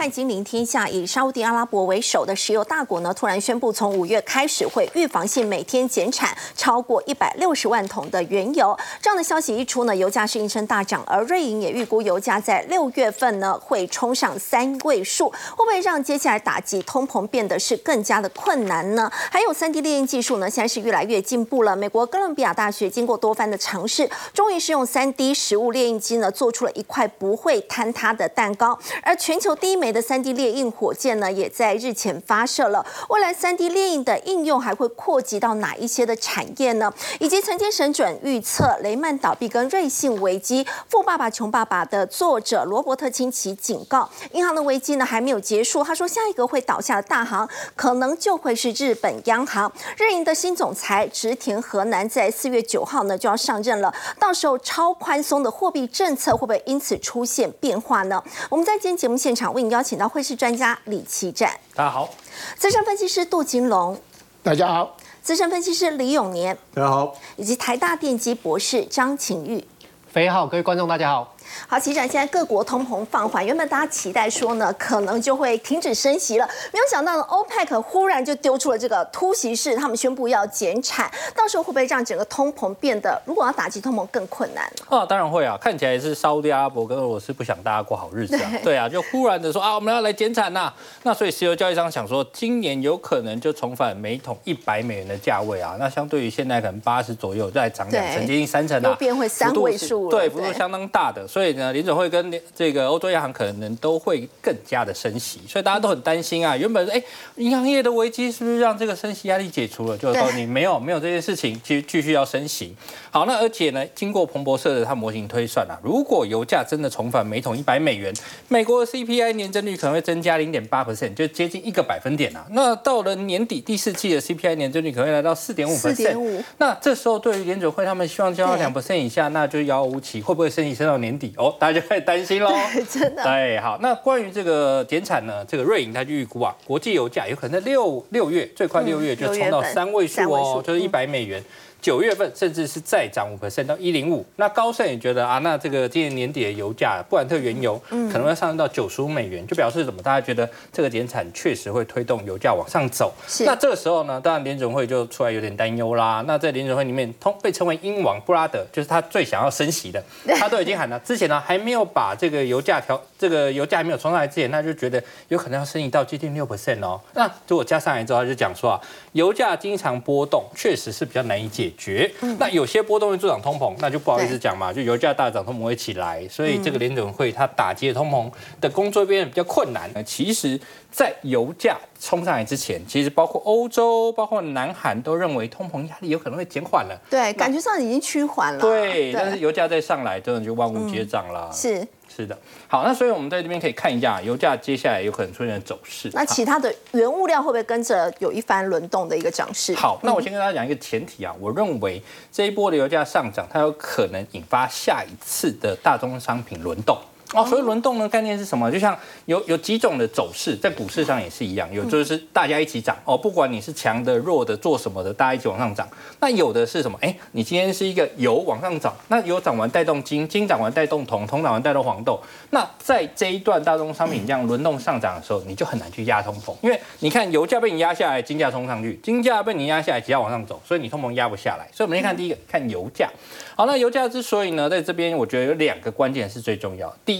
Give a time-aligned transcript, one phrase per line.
[0.00, 8.74] 看金陵天下，以沙地阿拉伯为首的石油大国呢，突然宣布从五月开始会预防性每天减产超过一百六十万桶的原油。
[9.02, 19.12] 这样的消息一出呢，油价是应声大涨，而瑞银也预估油价在六月份呢会冲上三位数，会不会让接下来打击通膨变得是更加的困难呢？
[19.30, 21.76] 还有三 D 列印技术呢，现在是越来越进步了。
[21.76, 28.78] 美国哥伦比亚大学经过多番的尝试，终于是用三 D 实物列印机呢，做出了一块不会坍塌的蛋糕。
[29.02, 32.84] 而全球第一枚的三 D 猎印火箭呢，也在日前发射了。
[33.08, 36.92] 未来三 D 猎印的应用还会扩及到哪一些的产业呢？
[37.18, 45.82] 以及曾经神准预测雷曼倒闭跟瑞信危机，《富爸爸穷爸爸》的作者罗伯特清崎警告，银行的危机呢还没有结束。
[45.82, 49.70] 他说，下一个会倒下的大行，可能就会是日本央行。
[49.96, 58.22] 日银的新总裁植田和南在四月九号呢就要上任了，到时候超宽松的货币政策会不会因此出现变化呢？
[58.48, 62.08] 我们在今天节目现场为你邀请到汇市专家李奇展，大家好；
[62.56, 64.00] 资深分析师杜金龙，
[64.42, 69.66] 大家好；资深分析师李永年，大家好；以及台大电机博士张晴玉，
[70.08, 71.34] 飞好，各位观众大家好。
[71.68, 84.64] 好，其实现在各国通膨放缓，原本大家期待说呢，可能就会停止升息了，没有想到呢，OPEC 忽然就丢出了这个突袭式，他们宣布要减产，到时候会不会让整个通膨变得，如果要打击通膨更困难？
[84.88, 88.80] 啊，当然会啊，看起来是沙特阿拉伯跟俄罗斯不想大家过好日子啊，对。
[88.80, 106.56] 啊，就忽然的说啊，我们要来减产呐，那所以石油交易商想说，今年有可能就重返每桶一百美元的价位啊，那相对于现在可能八十左右再涨两成，接近三成啊，变会三位数，对，幅度相当大的，所以呢，联准会跟这个欧洲央行可能都会更加的升息，所以大家都很担心啊。
[106.56, 107.02] 原本哎，
[107.36, 109.98] 银行业的危机是不是让这个升息压力解除了？
[109.98, 112.74] 就是说你没有没有这件事情，其实继续要升息。
[113.10, 118.14] 好，那而且呢，经过彭博社的他模型推算啊，如果油价真的重返每桶一百美元，
[118.48, 122.46] 美国的 CPI 年增率可能会增加零点八 percent，就接近一个百分点啊。
[122.50, 126.44] 那到了年底第四季的 CPI 年增率可能会来到四点五 percent。
[126.58, 130.20] 那这时候对于联准会他们希望降到两 percent 以下，那就遥遥无期。
[130.20, 131.29] 会不会升息升到年底？
[131.36, 132.50] 哦，大家就开始担心喽。
[132.88, 133.22] 真的。
[133.22, 133.78] 对，好。
[133.80, 141.42] 那关于这个减产呢，这个瑞银它就预估啊，国际油价有可能在六六月最快六月就冲到三位数哦，就是一百美元。
[141.80, 150.02] 九月份甚至是再涨五 percent 到一零五，那高盛也觉得啊，那这个今年年底的油价，布兰特原油可能会上升到九十五美元，就表示什么？
[150.02, 153.12] 大家觉得这个减产确实会推动油价往上走。
[153.46, 156.22] 那这个时候呢，当然联准会就出来有点担忧啦。
[156.26, 160.02] 那在联准会里面，通被称为英王布拉德，就是他最想要升息的，
[160.38, 167.00] 他都已经喊了，之前呢还没有把这个油价调，这个油价还没有冲上来之前，他就觉得有可能要升息到接近六 percent 哦。
[167.14, 168.80] 那如果加上来之后，他就讲说啊，
[169.12, 172.10] 油价经常波动，确实是比较难以解决。
[172.38, 179.90] 那有些波动会助长通膨，那就不好意思讲嘛，就油价大涨，通膨会起来，所以这个联准会它打击通膨的工作变得比较困难。
[180.04, 180.58] 其实，
[180.90, 187.00] 在油价冲上来之前，其实包括欧洲、包括南韩都认为通膨压力有可能会减缓了。
[187.10, 188.60] 对，感觉上已经趋缓了。
[188.60, 191.50] 对，但是油价再上来，真的就万物皆涨了。
[191.52, 191.86] 是。
[192.14, 196.10] 是的，好，那所以我们在这边可以看一下油价接下来有可能出现的走势。
[196.12, 199.74] 那其他的原物料会不会跟着有一番轮动的一个涨势？
[199.74, 206.98] 好，那我先跟大家讲一个前提啊，我认为这一波的油价上涨，它有可能引发下一次的大宗商品轮动。
[207.32, 208.70] 哦，所以轮动的概念是什么？
[208.70, 215.88] 就像有有几种的走势，在股市上也是一样，有就是大家一起涨哦，不管你是强的、弱的、做什么的，大家一起往上涨。
[216.18, 216.98] 那有的是什么？
[217.00, 222.20] 哎，你今天是一个油往上涨，那油涨完带动金，金涨完带动铜，铜涨完带动黄豆。
[222.50, 231.68] 那在这一段大宗商品这样轮动上涨的时候，你就很难去压通膨，因为你看油价被你压下来，金价冲上去；金价被你压下来，只要往上走，所以你通膨压不下来。
[231.72, 233.08] 所以我们先看第一个，看油价。
[233.54, 236.90] 好，那油价之所以呢，在这边我觉得有两个关键是最重要。
[237.04, 237.19] 第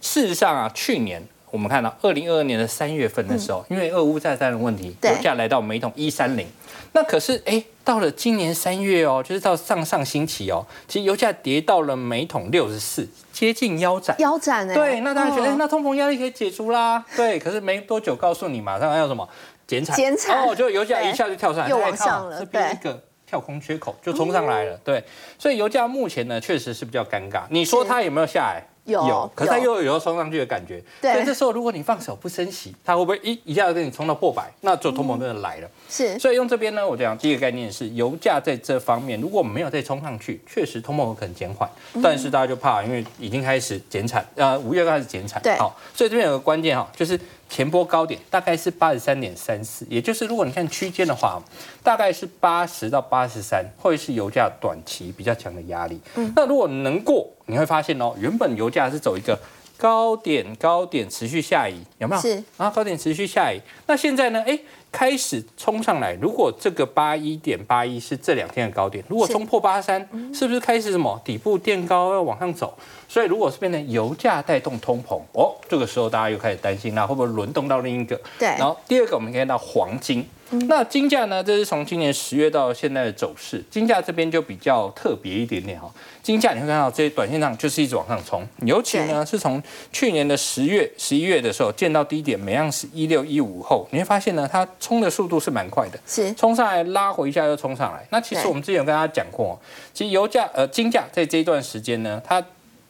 [0.00, 6.46] 事实上啊，去年我们看到二零二二年的三月份的时候，因为俄乌战争的问题，油价来到每桶一三零。
[6.92, 14.14] 那可是哎，到了今年三月哦，就是到上上星期哦，其实油价跌到了每桶六十四，接近腰斩。
[14.20, 14.74] 腰斩哎。
[14.74, 17.04] 对，那大家觉得那通膨压力可以解除啦。
[17.16, 19.28] 对，可是没多久，告诉你马上要什么
[19.66, 19.96] 减产。
[19.96, 20.44] 减产。
[20.44, 22.44] 哦，就油价一下就跳上来，又往上了。
[22.46, 22.72] 对。
[22.72, 23.02] 一个。
[23.26, 25.02] 跳空缺口就冲上来了，对，
[25.38, 27.42] 所以油价目前呢确实是比较尴尬。
[27.48, 28.62] 你说它有没有下来？
[28.84, 30.82] 有，可是它又有要冲上去的感觉。
[31.00, 34.52] 对，所以这时候如果你放手不升息，它会不会一一下子给你冲到破百？
[34.60, 35.68] 那就通膨真的来了。
[35.88, 41.68] 是，所以用这边呢，我讲第一个概念是，油价在这方面如果没有再冲上去，确实通膨有可能减缓，
[42.02, 45.40] 但是大家就怕，因为已经开始减产，呃，五月开始减产。
[45.42, 47.18] 对，好，所以这边有个关键哈，就是。
[47.54, 51.40] 前波高点大概是八十三点三四，也就是如果你看区间的话，
[51.84, 56.00] 大概是八十到八十三，会是油价短期比较强的压力。
[56.16, 59.38] 嗯，那如果能过，你会发现哦，原本油价是走一个
[59.76, 62.20] 高点高点持续下移，有没有？
[62.20, 63.60] 是啊，高点持续下移。
[63.86, 64.42] 那现在呢？
[64.44, 64.58] 哎，
[64.94, 66.16] 开始冲上来。
[66.22, 70.00] 如果这个八一点八一是这两天的高点，如果冲破八三，
[70.32, 72.72] 是不是开始什么底部垫高要往上走？
[73.08, 78.14] 所以如果是变成油价带动通膨，哦，这个时候大家又开始担心，那会不会轮动到另一个？
[78.38, 78.46] 对。
[78.50, 80.24] 然后第二个，我们看到黄金。
[80.68, 81.42] 那金价呢？
[81.42, 85.90] 这是从今年十月到现在的走势，金价这边就比较特别一点点哈。
[86.22, 89.62] 金价你会看到，这些短线上就是一直往上冲，尤其呢是从
[89.92, 98.06] 去年的十月、十一月的时候见到低点，每样是一六一五后，你会发现呢，它冲的速度是蛮快的，是冲上来拉回一下又冲上来。
[98.10, 99.60] 那其实我们之前有跟大家讲过，
[99.92, 102.42] 其实油价呃金价在这一段时间呢，它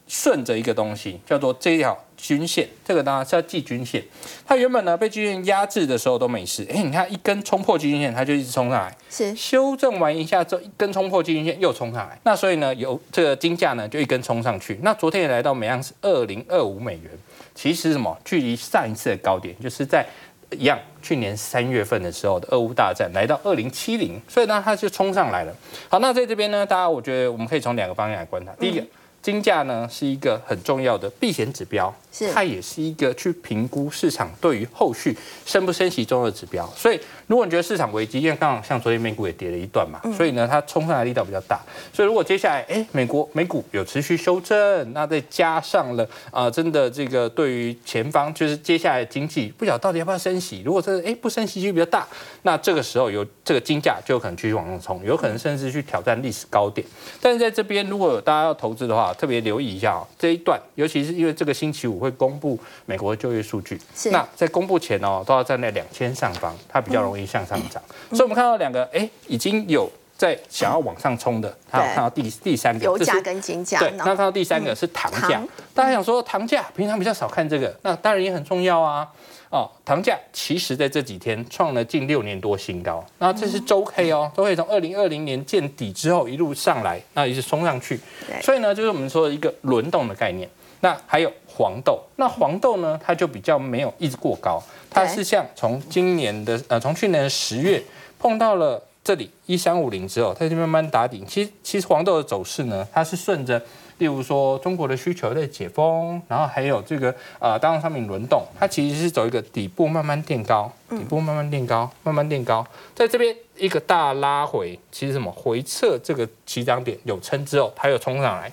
[0.06, 1.98] 顺着一个东西叫做这一条。
[2.24, 4.02] 均线，这个当然是要记均线。
[4.46, 8.96] 它原本呢被均线压制的时候都没事，哎，你看一根冲破均线，它就一直冲上来。
[9.10, 12.18] 是修正完一下之后，一根冲破均线又冲上来。
[12.22, 14.80] 那所以呢，有这个金价呢就一根冲上去。
[14.82, 17.10] 那昨天也来到每盎司二零二五美元。
[17.54, 20.06] 其实什么，距离上一次的高点就是在
[20.50, 25.54] 一样，去年三月份的时候的俄乌大战来到二零七零，所以呢它就冲上来了。
[25.90, 28.50] 好，那在这边呢，大家我觉得我们可以从两个方向来观察。
[28.58, 28.82] 第一个。
[29.24, 31.90] 金价呢是一个很重要的避险指标，
[32.34, 35.16] 它也是一个去评估市场对于后续
[35.46, 36.70] 升不升息中的指标。
[36.76, 41.60] 所以，如果你觉得市场危机，因为刚好像昨天美股也跌了一段嘛，所以呢，它冲上来力道比较大。
[41.92, 52.06] 所以，如果接下来哎，美国美股有持续修正，那再加上了啊，真的这个对于前方就是接下来经济不晓得到底要不要升息，如果这哎不升息就比较大，
[52.42, 56.86] 那这个时候有这个金价就有可能继续往上冲，有可能甚至去挑战历史高点。
[57.20, 63.80] 但是在这边，如果有大家要投资的话，特别留意一下哦，这一段，尤其是因为这个星期五会公布美国的就业数据，
[64.10, 67.82] 那在公布前哦，都要站在两千上方，它比较容易向上涨。
[68.10, 75.42] 所以，我们看到两个，哎，已经有在想要往上冲的，还有看到第第三个，油价跟金价，对，那看到第三个是糖价，
[75.74, 79.06] 大家想说糖价平常比较少看这个，那当然也很重要啊。
[79.50, 88.00] 哦，糖价其实在这几天创了近六年多新高，那这是周 K 哦，都可以从二零二零年见底之后一路上来，那也是冲上去。
[88.42, 90.48] 所以呢，就是我们说的一个轮动的概念。
[90.80, 97.82] 那还有黄豆，那黄豆呢，它就比较没有一直过高，它是像从今年的呃，从去年的十月
[98.18, 101.22] 碰到了这里一三五零之后，它就慢慢打底。
[101.28, 103.62] 其实其实黄豆的走势呢，它是顺着。
[103.98, 118.50] 例如说，中国的需求在解封，然后还有这个呃，大宗商品轮动，它其实是走一个底部慢慢垫高，底部慢慢垫高，慢慢垫高，在这边一个大拉回，其实什么回撤这个起涨点有撑之后，它又冲上来。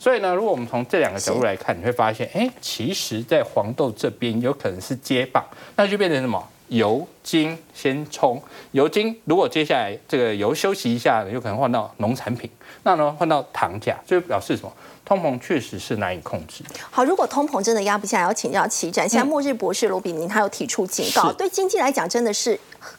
[0.00, 5.44] 所以呢，如果我们从这两个角度来看，你会发现，哎，其实在黄豆这边有可能是接棒，
[5.76, 6.42] 那就变成什么？
[6.68, 12.48] 油精先冲，油精如果接下来这个油休息一下，有可能换到农产品，
[12.84, 14.72] 那呢换到糖价，就表示什么？
[15.10, 16.62] 通膨确实是难以控制。
[16.88, 19.08] 好，如果通膨真的压不下来，要请教齐展。
[19.08, 22.56] 现在末日博士罗比宁他有提出警告，对经济来讲真的是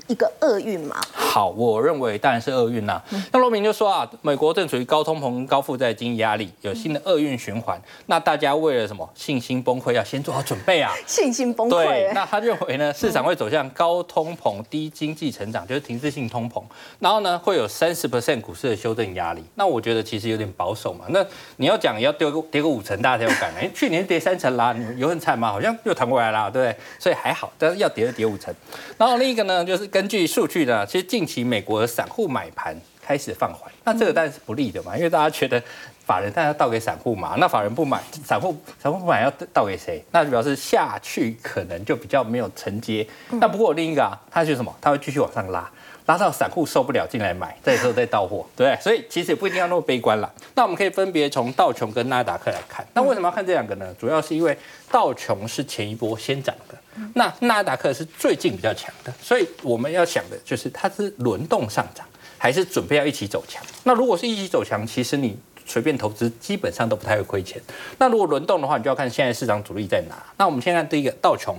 [0.07, 0.99] 一个厄运吗？
[1.13, 3.01] 好，我认为当然是厄运呐。
[3.31, 7.81] 那罗明就说啊，美国正处于高通膨、高负债经济压力，有新的厄运循环。
[8.07, 10.91] 那大家为了什么信心崩溃，要先做好准备啊？
[11.07, 11.85] 信心崩溃。
[11.85, 16.61] 对，那他认为呢，市场会走向高通膨、低经济成长，就是停滞性通膨。
[16.99, 19.41] 然后呢，会有三十 percent 股市的修正压力。
[19.55, 21.05] 那我觉得其实有点保守嘛。
[21.07, 21.25] 那
[21.55, 22.00] 你要讲。
[22.01, 23.59] 你要跌个跌个五成，大家才有感觉。
[23.59, 25.49] 哎，去年跌三成啦，你有很惨吗？
[25.49, 26.75] 好像又弹过来了，对不对？
[26.97, 28.51] 所以还好，但是要跌就跌五成。
[28.97, 35.61] 然后另一个呢，就是根据数据呢，其实近期美国的散户买盘开始放缓，那这个当然是不利的嘛，因为大家觉得
[36.03, 40.03] 法人大家倒给散户嘛，那法人不买，散户散户不买要倒给谁？
[40.09, 43.07] 那就表示下去可能就比较没有承接。
[43.33, 44.75] 那不过另一个啊，它是什么？
[44.81, 45.69] 它会继续往上拉。
[46.11, 50.29] 拉到散户受不了进来买，这时候再到货，对所以其实也不一定要那么悲观了。
[50.53, 52.85] 那我们可以分别从道琼跟纳达克来看。
[52.93, 53.95] 那为什么要看这两个呢？
[53.97, 54.57] 主要是因为
[54.91, 56.75] 道琼是前一波先涨的，
[57.13, 59.13] 那纳达克是最近比较强的。
[59.21, 62.05] 所以我们要想的就是它是轮动上涨，
[62.37, 63.63] 还是准备要一起走强？
[63.85, 65.39] 那如果是一起走强，其实你。
[65.71, 67.61] 随便投资基本上都不太会亏钱。
[67.97, 70.15] 那如果轮动的话，你就要看现在市场主力在哪。
[70.37, 71.55] 那我们先看第一个道琼。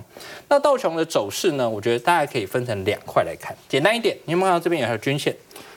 [0.49, 1.69] 那道琼的走势呢？
[1.69, 3.57] 我觉得大家可以分成两块来看。
[3.71, 5.35] 简单一点，你有没有看到这边有条均线？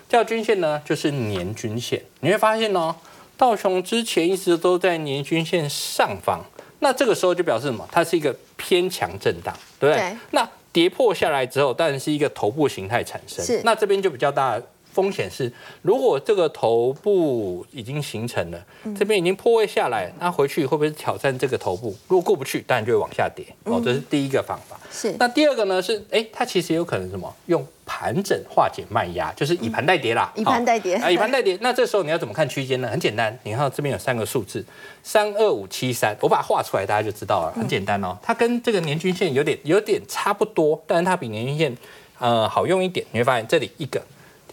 [0.10, 2.02] 这条均线呢，就是年均线。
[2.20, 2.94] 你会发现哦，
[3.38, 6.44] 道琼之前一直都在年均线上方。
[6.80, 7.88] 那这个时候就表示什么？
[7.90, 10.18] 它是一个偏强震荡，对不对？
[10.32, 13.62] 那跌破下来之后，当然是一个头部形态产生。
[13.64, 14.62] 那这边就比较大。
[14.96, 18.66] 风险是，如果这个头部已经形成了，
[18.98, 21.94] 这边已经破位下来，那回去会不会挑战这个头部？
[22.08, 23.46] 如果过不去，当然就会往下跌。
[23.66, 24.80] 哦，这是第一个方法。
[24.90, 25.14] 是。
[25.20, 25.82] 那第二个呢？
[25.82, 27.36] 是哎，它其实有可能什么？
[27.48, 30.32] 用盘整化解卖压，就是以盘代跌啦。
[30.34, 30.96] 以盘代跌。
[30.96, 31.58] 啊，以盘代跌。
[31.62, 32.88] 那这时候你要怎么看区间呢？
[32.88, 34.66] 很简单，你看这边有三个数字，
[35.04, 37.52] 三二五七三，我把它画出来，大家就知道了。
[37.52, 41.78] 很简单哦，它跟这个年均线有点有点差不多，但是它比年均线
[42.18, 43.06] 呃好用一点。
[43.12, 44.02] 你会发现这里一个。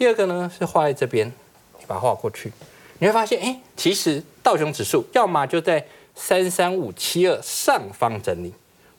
[0.03, 1.25] 第二个呢是画在这边，
[1.79, 2.51] 你把它画过去，
[2.99, 8.53] 你会发现，哎，其实道琼指数要么就在三三五七二上方整理，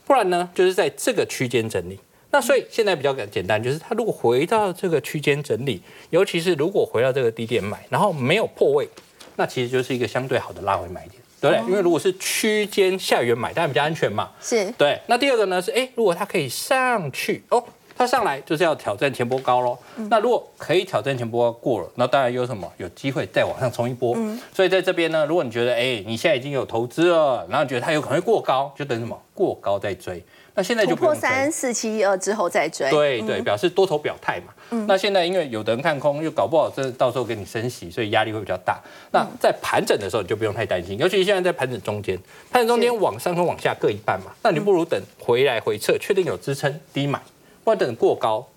[0.06, 2.00] 不然呢就是在这个区间整理。
[2.32, 8.88] 那所以现在比较简单，就是它如果回到这个区间整理，尤其是如果回到这个低点买，然后没有破位，
[9.36, 11.70] 那其实就是一个相对好的拉回买点，对不对？
[11.70, 14.32] 因为如果是区间下缘买，当然比较安全嘛。
[14.42, 14.98] 是对。
[15.08, 17.62] 那第二个呢是，哎，如果它可以上去哦。
[18.04, 19.78] 它上来就是要挑战前波高喽。
[20.10, 24.14] 那如果可以挑战前波高过了，那当然有什么有机会再往上冲一波。
[24.54, 30.22] 所以在这边呢，如果你觉得哎，你现在已经有投资了，然后觉得它有可能会过高，就等什么过高再追。
[30.56, 32.88] 那现在就破三四七一二之后再追。
[32.92, 34.54] 对对，表示多头表态嘛。
[34.88, 38.80] 那现在因为有的人看空，又搞不好这到时候给你升息，所以压力会比较大。
[39.12, 42.16] 那在盘整的时候你就不用太担心，尤其现在在盘整中间，
[42.52, 47.20] 盘整中间往上和往下各一半嘛，那你不如等回来回撤，确定有支撑低买。
[47.64, 48.48] 或等过高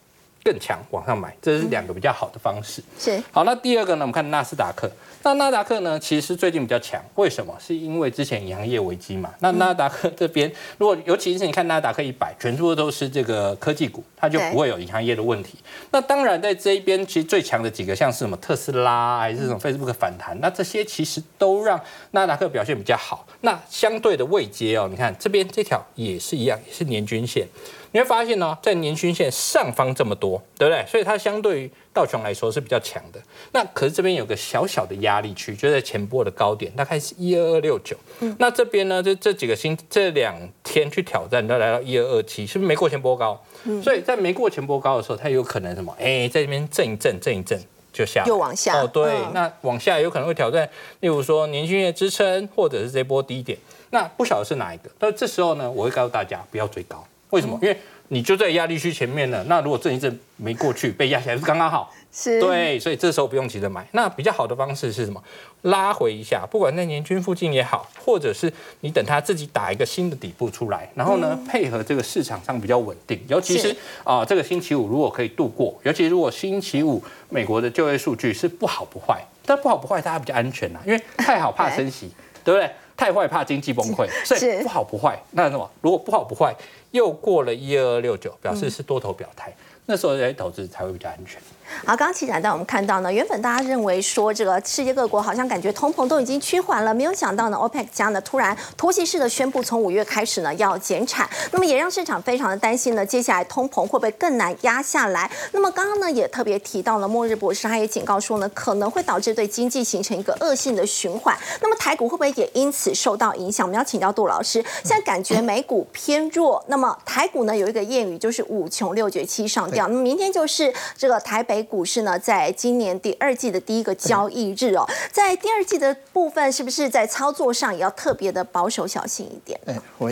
[0.44, 2.80] 更强往上买，这是两个比较好的方式。
[2.98, 4.02] 是好，那第二个呢？
[4.02, 4.90] 我们看纳斯达克。
[5.24, 5.98] 那纳达克呢？
[5.98, 7.52] 其实最近比较强，为什么？
[7.58, 9.34] 是因为之前银行业危机嘛。
[9.40, 10.48] 那纳达克这边，
[10.78, 15.58] 如果尤其是你看纳达克一百，全部都是这个科技股，它就不会有银行业的问题。
[15.90, 21.80] 那当然，在这一边其实最强的几个，像是什么特斯拉，还是什么 Facebook 反弹，那这些其实都让
[22.12, 23.26] 纳达克表现比较好。
[23.40, 27.48] 那相对的位阶哦，你看这边这条也是一样，也是年均线。
[27.96, 30.84] 你会发现呢，在年均线上方这么多，对不对？
[30.86, 33.18] 所以它相对于道琼来说是比较强的。
[33.52, 37.96] 那可是这边有个小小的压力区，就在前波的高点，大概是一二二六九。
[38.38, 43.42] 那这边呢，这这几个星这两天去挑战，都来到一二二七，是不是没过前波高？
[43.82, 45.90] 所以在没过前波高的时候，它有可能什么？
[45.98, 47.58] 哎，在这边震一震，震一震
[47.94, 48.78] 就下，又往下。
[48.78, 50.68] 哦，对，那往下有可能会挑战，
[51.00, 53.58] 例如说年均线支撑，或者是这波低点。
[53.88, 54.90] 那不晓得是哪一个。
[54.98, 57.02] 但这时候呢，我会告诉大家不要追高。
[57.30, 57.58] 为什么？
[57.62, 57.76] 因为
[58.08, 59.42] 你就在压力区前面了。
[59.44, 61.92] 那如果震一震没过去，被压起来是刚刚好。
[62.12, 62.40] 是。
[62.40, 63.86] 对，所以这时候不用急着买。
[63.92, 65.22] 那比较好的方式是什么？
[65.62, 73.20] 拉回一下，不管在年均附近也好，或者是你等它自己打一个新的底部出来，然后呢，配合这个市场上比较稳定。
[73.26, 82.12] 尤其是啊，这个星期五如果可以度过，尤其如果星期五美国的就业数据是不好不坏，但不好不坏，大家比较安全呐，因为太好怕升息，
[82.44, 82.70] 对不对？
[82.96, 85.20] 太坏怕经济崩溃，所以不好不坏。
[85.32, 85.70] 那什么？
[85.82, 86.54] 如果不好不坏，
[86.92, 89.52] 又过了一二二六九，表示是多头表态，
[89.84, 91.40] 那时候人投资才会比较安全。
[91.84, 105.30] 好，刚刚起展带我们看到呢，原本大家认为说这个世界各国好像感觉通膨都已经趋缓了，没有想到呢，OPEC 加呢突然突袭式的宣布从五月开始呢要减产，那么也让市场非常的担心呢，接下来通膨会不会更难压下来？
[105.52, 111.36] 那么刚刚呢也特别提到了末日博士，他也警告说呢，可能会导致对经济形成一个恶性的循环。
[111.60, 113.66] 那么台股会不会也因此受到影响？
[113.66, 114.64] 我们要请教杜老师。
[114.84, 122.52] 现在感觉美股偏弱，那么台股呢有一个谚语就是五穷六绝七上吊，那么明天就是这个台北股市呢在。
[122.56, 129.60] 今年第二季的第一个交易日哦，在第二季的部分，是不是在操作上也要特别的保守小心一点？
[129.66, 130.10] 哎，我，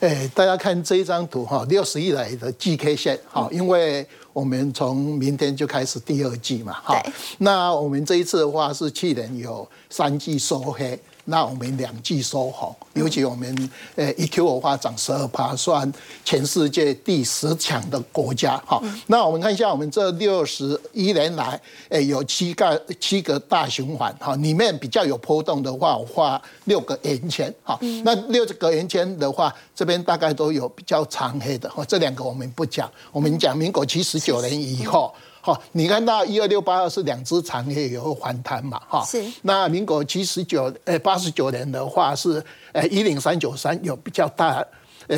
[0.00, 7.02] 哎，大家看这一张图哈，六十以来的 G K 线哈，因为我们从明天就开始第二季嘛，哈，
[7.38, 11.00] 那我们这一次的话是去年有三季收黑。
[11.30, 15.90] 那我们两季收红，尤其我们呃 EQ 的话涨十二趴，算
[16.24, 18.82] 全世界第十强的国家哈。
[19.08, 27.78] 那我们看一下，我们这六十一年来，诶有七个七个大循环哈，里面比较有波动的话，我画六个圆圈哈。
[28.02, 31.84] 那六个圆圈的话，这边大概都有比较长黑的哈。
[31.84, 35.14] 这两个我们不讲，我们讲民国七十九年以后。
[35.48, 38.78] 好，你看到一二六八二是两只长黑有反弹嘛？
[38.86, 39.24] 哈，是。
[39.40, 44.62] 那民国七十九呃八十九年的话是呃一零三九三有比较大
[45.06, 45.16] 呃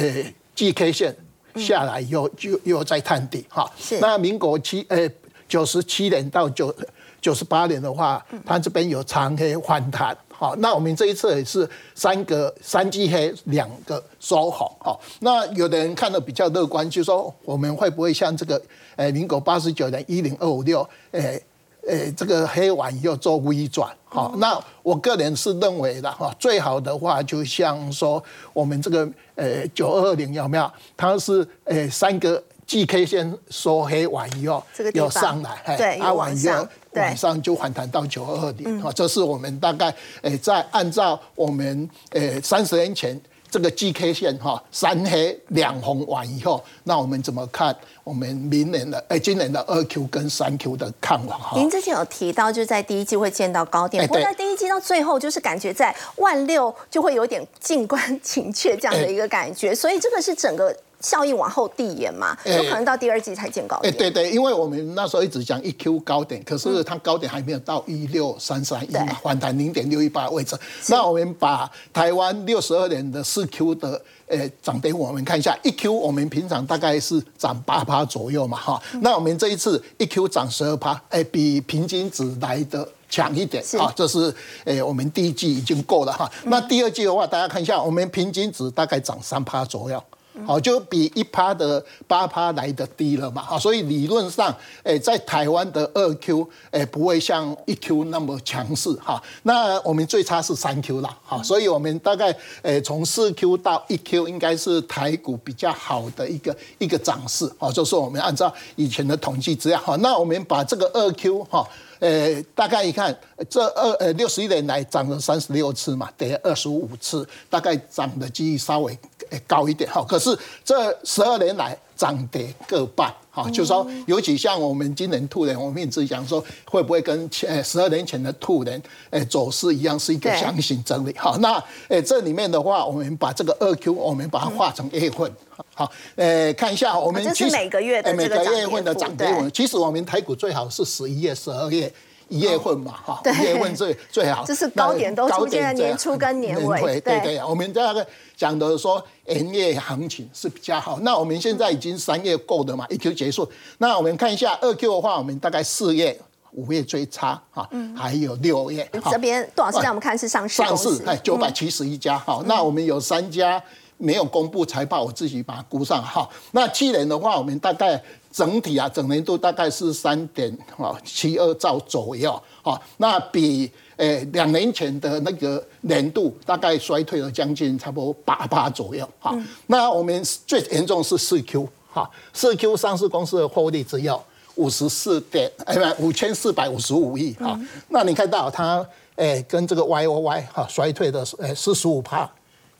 [0.54, 1.16] G K 线
[1.56, 3.68] 下来又就又在探底哈。
[3.76, 3.99] 是。
[3.99, 5.10] 那民国七呃
[5.49, 6.72] 九十七年到九
[7.20, 10.16] 九十八年的话，它这边有长黑反弹。
[10.40, 14.75] 好，那我们这一次也是三个三 G 黑两个收好。
[14.80, 18.59] 好，那有的人看的比较乐观，就说我们会不会像这个？
[18.97, 20.80] 诶，民国八十九年一零二五六，
[21.11, 21.42] 诶
[21.87, 28.23] 诶，这个黑丸又做微转，好，那我个人是认为的哈，最好的话就像说
[28.54, 30.70] 我们这个诶九二零有没有？
[30.97, 43.20] 它是诶三个 G K 线收黑完以后，有上来，对，啊，晚上晚上就反弹到九二二点，啊，这是我们大概诶在按照我们诶三十年前。
[43.52, 51.59] 这个 G K 线哈，三黑两红完以后，那我们怎么看我们明年的哎，今年的二 Q 跟三 Q 的看法哈？
[51.59, 60.73] 您之前有提到，就在第一季会见到高点，不过在第一季到最后，就是感觉在万六就会有点静观 情却这样的一个感觉，所以这个是整个。
[61.00, 63.92] 效应往后递延嘛，有可能到第二季才见高点。
[63.92, 70.57] 哎，对对，因为我们那时候一直讲一 Q 高点，可是它高点还没有到一六三三一嘛，反弹零点六一八位置。
[70.88, 78.83] 那我们把台湾六十二年的四 Q 的诶涨跌我们看一下，一 Q 我们平常大概是涨八趴左右嘛，哈。
[79.00, 83.92] 那我们这一次一 Q 涨十二趴，哎，比平均值来的强一点啊。
[83.97, 86.30] 这是诶我们第一季已经够了哈。
[86.45, 90.02] 那第二季的话，大家看一下，我们平均值大概涨三趴左右。
[90.46, 111.68] 好，就比一趴的八趴来的低了嘛，哈，所以理论上，诶，在台湾的二 Q，诶，不会像一 Q 那么强势，哈，那我们最差是三 Q 啦，哈，所以我们大概，诶，从四 Q 到一 Q，应该是台股比较好的一个一个涨势，好，就是我们按照以前的统计资料，好，那我们把这个二 Q，哈。
[112.00, 113.14] 呃，大概一看，
[113.50, 118.99] 这二呃六十一年来涨了三十六次嘛，跌二十五次，大概涨的几率稍微
[119.46, 120.04] 高一点哈。
[120.08, 131.37] 可是这十二年来涨跌各半哈，就是说尤其像我们今年兔年，我们一直讲说会不会跟前十二年前的兔年诶走势一样，是一个箱型整理哈。
[131.40, 135.30] 那诶这里面的话，我们把这个二 Q 我们把它画成月份，
[135.75, 141.92] 好，诶看一下我们其实每个月的每个月份的涨跌幅，其实我们台股最好是十一月、十二月。
[142.30, 147.42] 一月份嘛，哈，一月份最最好，就是高点都出现在年初跟年尾，对对。
[147.42, 148.06] 我们这个
[148.37, 151.00] 讲的说，元月行情是比较好。
[151.00, 153.50] 那我们现在已经三月够的嘛，一 Q 结束。
[153.78, 156.16] 那我们看一下二 Q 的话，我们大概四月、
[156.52, 158.88] 五月最差，哈，还有六月。
[159.10, 162.40] 这边杜老师让我们看是上市上市，哎，九百七十一家，哈。
[162.46, 163.60] 那我们有三家
[164.00, 166.28] 没有公布财报，我自己把它估上，哈。
[166.52, 168.02] 那去年的话，我们大概。
[168.33, 179.36] 整体啊，整年度大概是三点啊七二兆左右啊，那比诶两年前的那个年度大概衰退了将近差不多八八左右哈。
[179.67, 184.23] 那我们最严重是四 Q 哈，四 Q 上市公司的获利只有
[184.54, 187.58] 五十四点哎不五千四百五十五亿哈。
[187.89, 188.86] 那你看到它
[189.17, 192.30] 诶跟这个 Y O Y 哈衰退的诶四十五帕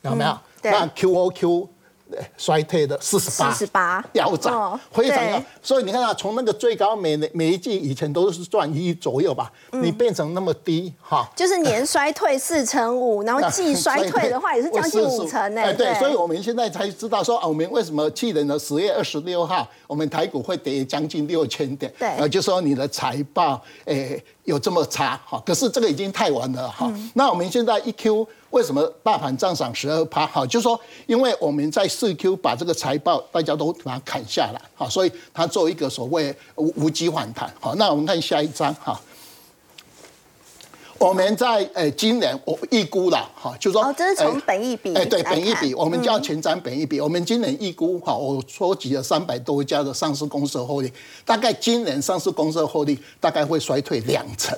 [0.03, 0.37] 有没有？
[0.63, 1.69] 那 Q O Q。
[2.35, 5.41] 衰退的四十八，四十八，飙涨，非常高。
[5.61, 15.73] 所以你看啊，从那个最高每每一季以前都是赚一亿左右吧，你变成那么低哈，就是年衰退四成五， 然后季衰退的话也是将近五成呢。
[15.73, 26.91] 对，所以我们现在才知道说啊，我们为什么去年的十月二十六号，我们台股会跌将近六千点，对，呃，就说你的财报诶有这么差哈，可是这个已经太晚了哈。
[27.13, 28.27] 那我们现在一 Q。
[28.51, 30.25] 为什么大盘涨涨十二趴？
[30.27, 37.51] 哈，就是说，因为我们在四 Q 把这个财报大家都把它砍下来，好，所以它做一个所谓无无机反弹。
[37.59, 38.99] 好，那我们看下一张哈。
[40.97, 47.01] 我们在呃今年我预估了哈，就是说，哦，这是从本益比，哎，对，本益比，我们叫前瞻本益比。
[47.01, 50.93] 我们今年预估哈，我收集了三百多家的上市公司的获利，
[51.25, 54.55] 大概今年上市公司的获利大概会衰退两成。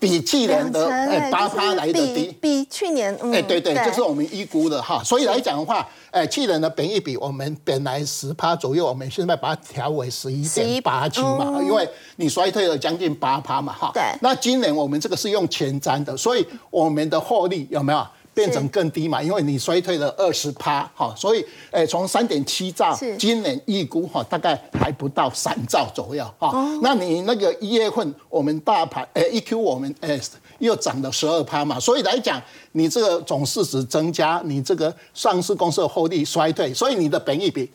[0.00, 5.00] 比去年的哎八趴来的低，比去年哎对对，就是我们预估的哈。
[5.04, 11.86] 所以来讲的话，哎去年的本益比我们本来十趴左右，我们现在把它调为十一点八七嘛，因为
[12.16, 13.90] 你衰退了将近八趴嘛哈。
[13.92, 14.02] 对。
[14.22, 18.04] 那今年我们这个是用前瞻的，所以我们的获利有没有？
[18.40, 26.50] 变成更低嘛，因为你衰退了二十趴，哈，所以，诶，从三点七兆，今年预估哈，大概还不到三兆左右，哈。
[26.80, 30.18] 那你那个一月份我们大盘，诶，一 Q 我们诶
[30.58, 32.40] 又涨了十二趴嘛，所以来讲，
[32.72, 37.70] 你这个总市值增加，你这个上市公司的获利衰退，所以你的本益比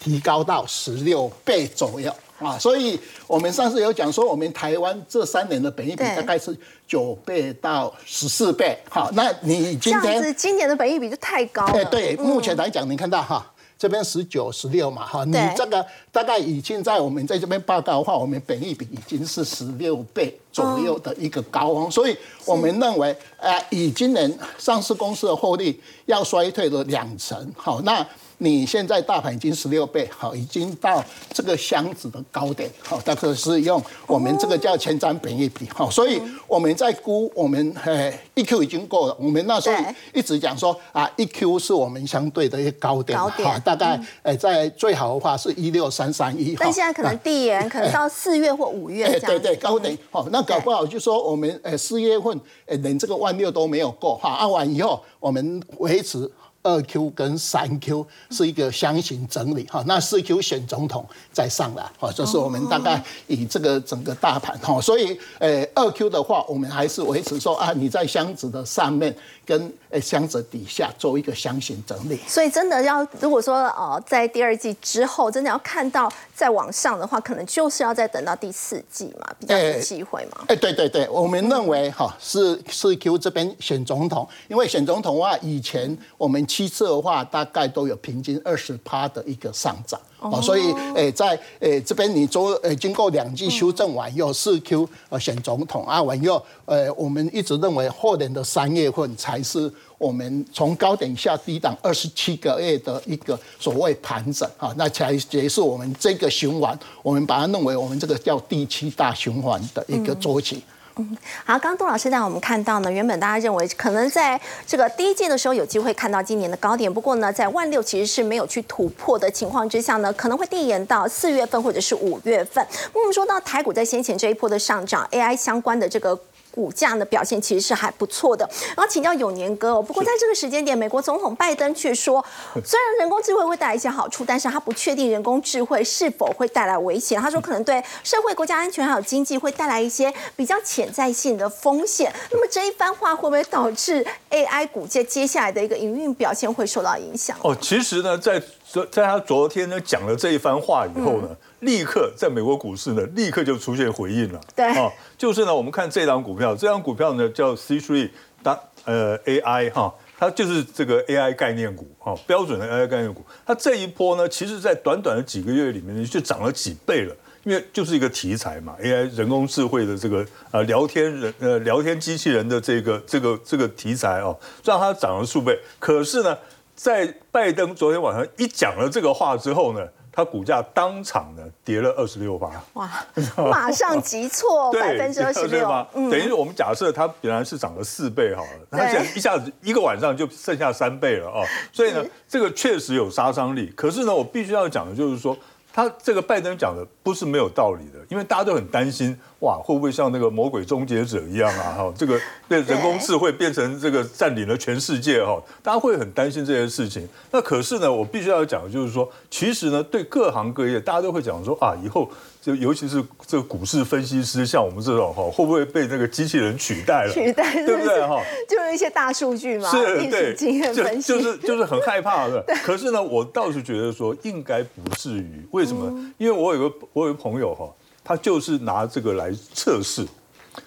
[0.00, 2.14] 提高到十六倍左右。
[2.38, 6.54] 啊，所以我们上次有讲说，我们台湾这三年的本益比大概是
[6.86, 8.78] 九倍到十四倍。
[8.90, 11.72] 好，那你今天今年的本益比就太高了。
[11.72, 28.06] 哎，对，目前来讲，你看到哈，这边十九、十六嘛，哈，你这个大概已经在我们在这边报告的话，我们本益比已经是十六倍左右的一个高峰，所以我们认为，呃，以今年上市公司的获利要衰退了两成，好，那。
[28.38, 43.30] 你现在大盘已经十六倍，好，已经到这个箱子的高点，好，大概是用我们这个叫前瞻本益比，好，所以我们在估我们呃一 Q 已经够了，我们那时候一直讲说啊一 Q 是我们相对的一个高点，好，
[43.64, 56.30] 大概呃在最好的话是一六三三一，但现在可能递延，可能到四月或五月这样，对对，高点，好，那搞不好就说我们呃四月份呃连这个万六都没有过，哈，按完以后我们维持。
[56.66, 72.18] 二 Q 跟三 Q 是一个箱型整理哈，那四 Q 选总统再上来哈，这是我们大概以这个整个大盘哈，所以呃二 Q 的话，我们还是维持说啊，你在箱子的上面跟呃箱子底下做一个箱型整理。
[72.26, 80.44] 所以真的要如果说呃在第二季之后真的要看到再往上的话，可能就是要再等到第四季嘛，比较有机会嘛。
[80.48, 86.44] 哎，对对对，我们认为哈是四 Q 这边选总统，因为选总统的话，以前我们。
[86.56, 90.00] 七次的话，大概都有平均二十趴的一个上涨。
[90.18, 104.48] 哦，所以诶，在诶这边你做诶，经过两季修正完又四 Q 呃选总统啊完又呃，我们一直认为后年的三月份才是我们从高点下低档二十七个月的一个所谓盘整。
[104.56, 110.56] 啊，那才结束我们这个循环，我们把它认为我们这个叫第七大循环的一个周期。
[110.56, 122.66] 嗯，嗯好，刚刚杜老师带我们看到呢，原本大家认为可能在这个第一季的时候有机会看到今年的高点，不过呢，在万六其实是没有去突破的情况之下呢，可能会递延到四月份或者是五月份。
[122.94, 126.18] 我们说到台股在先前这一波的上涨，AI 相关的这个。
[126.56, 128.48] 股价的表现其实是还不错的。
[128.74, 132.24] 然后请教永年哥哦，不过在这个时间点，美国总统拜登却说，
[132.64, 137.20] 虽然人工智慧会带来一些好处，但是他不确定人工智慧是否会带来危险。
[137.20, 142.10] 他说可能对社会、国家安全还有经济会带来一些比较潜在性的风险。
[142.30, 147.36] 那么这一番话会不会导致 AI 股价接下来的一个营运表现会受到影响？
[147.42, 148.42] 哦，其实呢，在
[148.90, 151.28] 在他昨天呢讲了这一番话以后呢。
[151.60, 154.40] 立刻在美国股市呢，立刻就出现回应了。
[154.54, 158.10] 对，啊，就是呢，我们看这张股票，这张股票呢叫 C three
[158.42, 163.24] 当呃 AI 哈，它就是这个 AI 概念股哈，标准的 AI 概念股。
[163.46, 175.58] 它这一波呢，其实在短短的几个月里面呢，就涨了几倍了，因为就是一个题材嘛，AI 人工智慧的这个呃聊天人呃聊天机器人的这个这个这个题材哦，让它涨了数倍。
[175.78, 176.36] 可是呢，
[176.74, 179.88] 在拜登昨天晚上一讲了这个话之后呢？
[180.16, 182.90] 它股价当场呢跌了二十六八，哇，
[183.52, 193.70] 马上急挫百分之二十六，等于我们假设它本来是涨了四倍好了，它现在一下子一个晚上就剩下三倍了啊，所以呢，这个确实有杀伤力。
[193.76, 195.36] 可是呢，我必须要讲的就是说。
[195.76, 201.74] 他这个拜登讲的不是没有道理的，因为大家都很担心，哇，会不会像那个魔鬼终结者一样啊？
[201.76, 207.06] 哈，这个 被人工智慧变成这个占领了全世界哈，大家会很担心这些事情。
[207.30, 212.10] 那可是呢，我必须要讲的就是说，其实呢，对各行各业，大家都会讲说啊，以后。
[212.46, 217.12] 就尤其是这个股市分析师，像我们这种哈，会不会被那个机器人取代了？
[217.12, 218.22] 取代，对不对哈？
[218.48, 222.40] 就是一些大数据嘛，是，对，经验分析，就是就是很害怕的。
[222.62, 225.44] 可是呢，我倒是觉得说应该不至于。
[225.50, 225.92] 为什么？
[226.18, 227.68] 因为我有个我有个朋友哈，
[228.04, 230.06] 他就是拿这个来测试，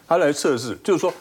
[0.06, 1.14] 他来测试，就是说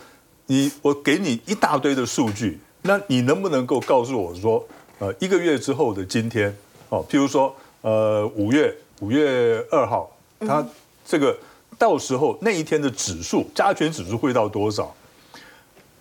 [0.47, 4.67] 你我给你一大堆的数据，那你能不能够告诉我说，
[4.99, 6.53] 呃，一个月之后的今天，
[6.89, 10.11] 哦，譬如说，呃，五月五月二号。
[10.41, 10.67] 它
[11.05, 11.37] 这个
[11.79, 14.95] 到时候那一天的指数加权指数会到多少？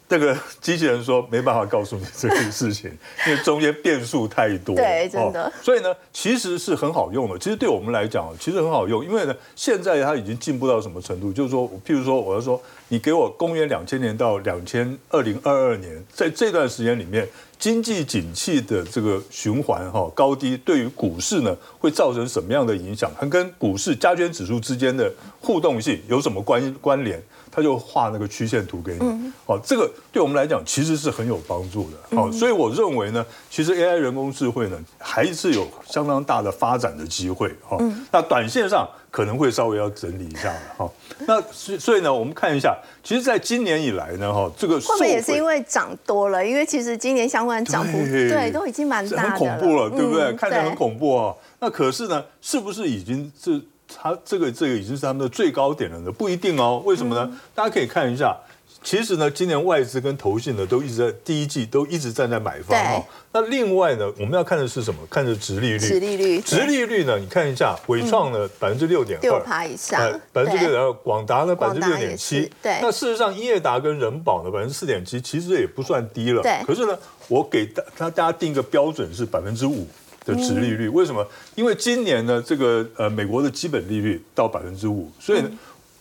[0.09, 2.89] 这个机器人说没办法告诉你这件事情，
[3.27, 4.73] 因为中间变数太多。
[4.73, 5.51] 对，真的。
[5.61, 7.37] 所以呢，其实是很好用的。
[7.37, 11.33] 其实对我们来讲，其实很好用，因为呢，现在它已经进步到什么程度？
[11.33, 17.27] 就是说，譬如说，我要说，你给我公元两千年到两千二零二二年，在这段时间里面。
[17.59, 23.11] 经济景气的这个循环哈高低，对于股市呢会造成什么样的影响？
[23.19, 27.21] 它跟股市加权指数之间的互动性有什么关关联？
[27.49, 29.31] 他就画那个曲线图给你。
[29.47, 32.15] 哦，这个对我们来讲其实是很有帮助的。
[32.15, 37.49] 好，所以我认为呢，其实 AI 人工智慧呢还是有相当大的发展的机会。
[37.67, 37.77] 哈，
[38.11, 38.87] 那短线上。
[39.17, 40.91] 可能会稍微要整理一下了哈，
[41.25, 46.45] 那所所以呢，我们看一下，其实，在今年以来呢，哈，这个会不会也是因为涨多了？
[46.45, 50.31] 因为其实今年相关涨幅对都已经蛮大的，很恐怖了，对不对？
[50.33, 51.33] 看着很恐怖啊。
[51.59, 56.11] 那可是呢，是不是已经是它这个这个已经是他们的最高点了呢？
[56.11, 56.83] 不一定哦。
[56.85, 57.39] 为什么呢？
[57.55, 58.37] 大家可以看一下。
[58.83, 63.05] 其实呢，今年外资跟投信呢都一直在第一季都一直站在买方哈。
[63.33, 64.99] 那另外呢，我们要看的是什么？
[65.09, 65.79] 看的殖利率。
[65.79, 66.39] 殖利率。
[66.41, 67.17] 殖利率呢？
[67.19, 69.99] 你看一下，伟创呢百分之六点二，六趴以上。
[70.31, 72.49] 百分之六点二，广达呢百分之六点七。
[72.61, 72.79] 对。
[72.81, 76.41] 那事实上，英业达跟人保呢百分之四点七，其实也不算低了。
[76.41, 76.63] 对。
[76.65, 79.87] 可是呢，我给大大家定一个标准是百分之五。
[80.27, 80.89] 的殖利率。
[80.89, 81.25] 为什么？
[81.55, 85.41] 因为今年呢，这个呃美国的基本利率到百分之五，所以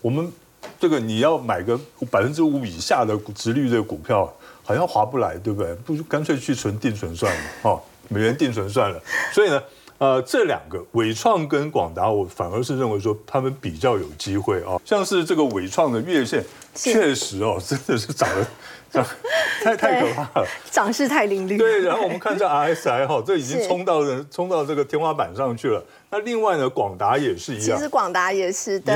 [0.02, 0.28] 我们
[0.78, 1.78] 这个你要买个
[2.10, 5.74] 百分之五以下的殖利率的股票，好像划不来，对不对？
[5.76, 9.00] 不如干脆去存定存算了，哦，美元定存算了。
[9.32, 9.62] 所以呢。
[9.98, 14.78] 呃，这两个伟创跟广达，我反而是认为说他们比较有机会啊。
[14.84, 18.46] 像是这个伟创的月线，确实哦，真的是涨得
[18.96, 19.06] 涨
[19.62, 21.56] 太太可怕了，涨势太凌厉。
[21.56, 25.82] 对，然后我们看一下 RSI 哈，这已经冲到了冲到这个天花板上去了。
[26.10, 28.94] 那另外呢，广达也是一样，其实广达也是对。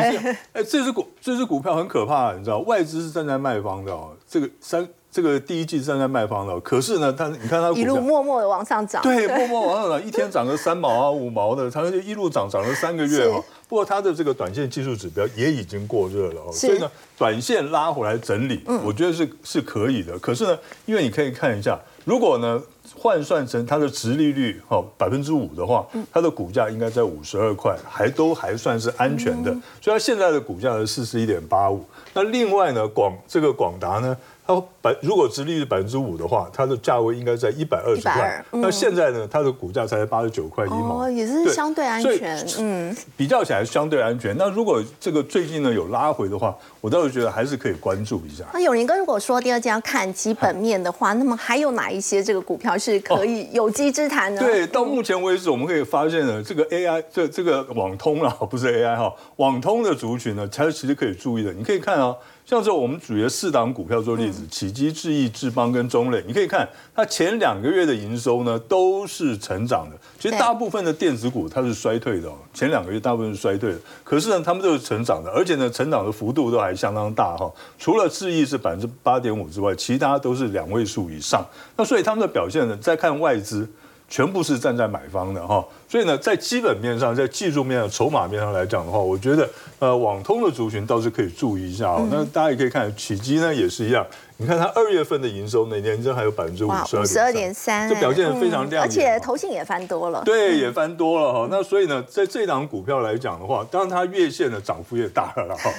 [0.53, 4.87] 哎，这只股这只股票很可怕，你知道，外资是站在卖方的哦，这个三。
[5.13, 13.45] 这个第一季站在卖方的，可是呢，它你看它一路默默的往上涨，对，默默往上涨，一天涨个三毛啊五毛的，它就一路涨涨了三个月哦。
[13.71, 20.19] 不过它的这个短线技术指标也已经过热了哦，所以呢，短线拉回来整理，我觉得是是可以的。
[20.19, 22.61] 可是呢，因为你可以看一下，如果呢
[22.97, 29.53] 换算成它的值利率哦百分之五的话，它的股价应该在五十二块，还都还算是安全的。
[29.81, 31.85] 所以它现在的股价是四十一点八五。
[32.13, 34.17] 那另外呢，广这个广达呢？
[34.51, 38.45] 它百如果殖利率百分之五的话，它的价位应该在一百二十块。
[38.51, 42.45] 那现在呢，它的股价才八十九块一毛，也是相对安全。
[42.59, 44.37] 嗯，比较起来相对安全。
[44.37, 48.45] 那如果这个最近呢有拉回的话，我倒是觉得还是可以关注一下。
[48.53, 54.41] 那永林哥如果说第二季要看基本面的话，那么还有哪一些这个股票是可以有机之谈呢？
[54.41, 61.53] 对，到目前为止我们可以发现呢，这个 AI 这这个网通了，不是 AI 哈，网通的族群呢，才是其实可以注意的。
[61.53, 62.17] 你可以看啊。
[62.51, 69.97] 像是我们举的四档股票做例子，启基、智易、智邦跟中磊，你可以看它前两个月的营收呢都是成长的。
[70.19, 77.49] 其实大部分的电子股它是衰退的，前两个月大部分是衰退的，可是呢，他们都是成长的，而且呢，成长的幅度都还相当大哈。
[77.79, 81.47] 除了智易是百分之八点五之外，其他都是两位数以上。
[81.77, 83.69] 那所以他们的表现呢，再看外资。
[84.11, 92.05] 全部是站在买方的哈，所以呢，在基本面上，在技术面上、筹码面上来讲的话，我觉得呃，网通的族群倒是可以注意一下哦。
[92.11, 94.05] 那大家也可以看，起基呢也是一样，
[94.37, 96.73] 你看它二月份的营收，呢年增还有百分之五
[97.07, 101.49] 十二点三，这表现非常亮眼，而且头信也翻多了，对，也翻多了哈。
[101.49, 105.71] 那所以呢，在这档股票来讲的话，当然它月线的涨幅也大了哈，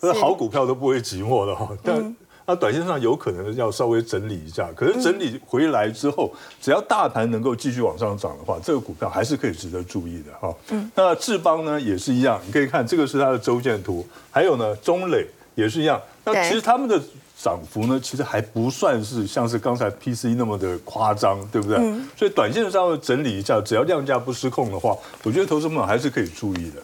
[0.00, 2.16] 这 好股票都不会寂寞的哈，但。
[2.46, 10.54] 那短线上有可能要稍微整理一下，可是整理回来之后，只要大盘能够继续往上涨的话，这个股票还是可以值得注意的哈。
[10.70, 16.00] 嗯，那智邦呢也是一样，你可以看这个是它的周线图，还有呢中磊也是一样。
[16.24, 17.00] 那其实他们的
[17.42, 21.76] 涨幅呢，其实还不算是像是刚才 PC 那么的夸张，对不对？
[22.16, 26.82] 所以短线上整理一下，只要量价不失控的话，我觉得投资们还是可以注意的。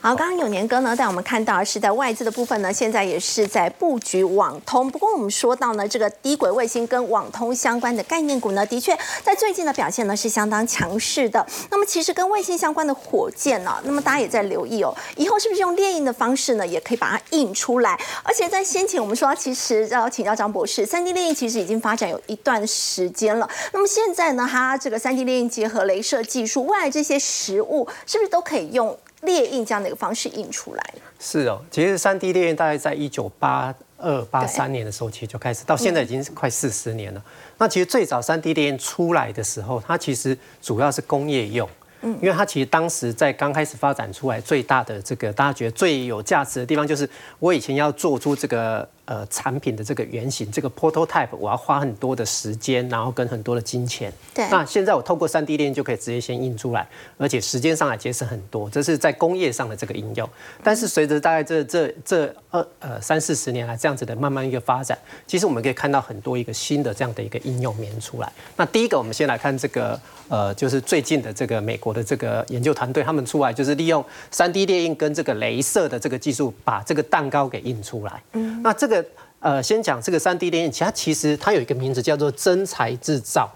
[0.00, 4.88] 好，刚刚永年哥呢带我们看到是在外资的部分呢，现在也是在布局网通。
[4.88, 11.44] 不过我们说到呢，这个低轨卫星跟网通相关的概念股呢，的确在最近的表现呢是相当强势的。
[11.70, 17.98] 那么其实跟卫星相关的火箭呢，那么大家也在留意哦，以后是不是用列印的方式呢，也可以把它印出来？
[18.22, 23.50] 而且在先前我们说，其实要请教张博士，三 D 列印其实已经发展有一段时间了。
[23.72, 28.96] 那么现在呢，它这个三 D 列印结合镭射技术，未来这些实物是不是都可以用？
[29.28, 37.22] 列印这样的一个方式印出来是哦，其实三 D 列印大概在一九八二八三年的时候，其实就开始，到现在已经是快四十年了。
[37.58, 41.68] 那其实最早三 D 列印出来的时候，它其实主要是工业用。
[42.00, 47.08] 嗯，因为它其实当时在刚开始发展出来，最大的这个大家觉得最有价值的地方，就是
[47.40, 54.12] 我以前要做出这个呃产品的这个原型，这个 prototype，我要花很多的时间，然后跟很多的金钱。
[54.32, 54.48] 对。
[54.50, 60.30] 那现在我透过 3D 链就可以直接先印出来，而且时间上来节省很多，这是在工业上的这个应用。
[60.62, 68.32] 但是随着大概这这这二呃三四十年来这样子的慢慢一个发展，其实我们可以看到很多一个新的这样的一个应用面出来。
[68.56, 71.88] 那第一个，我们先来看这个呃，就是最近的这个美国。
[71.88, 78.22] 的这个研究团队，他们出来就是利用 3D 列印跟这个镭射的这个技术，把这个蛋糕给印出来。
[78.34, 78.97] 嗯，那这个
[79.40, 83.48] 呃，先讲这个三 D 列印，其它其实它有一个名字叫做真材制造。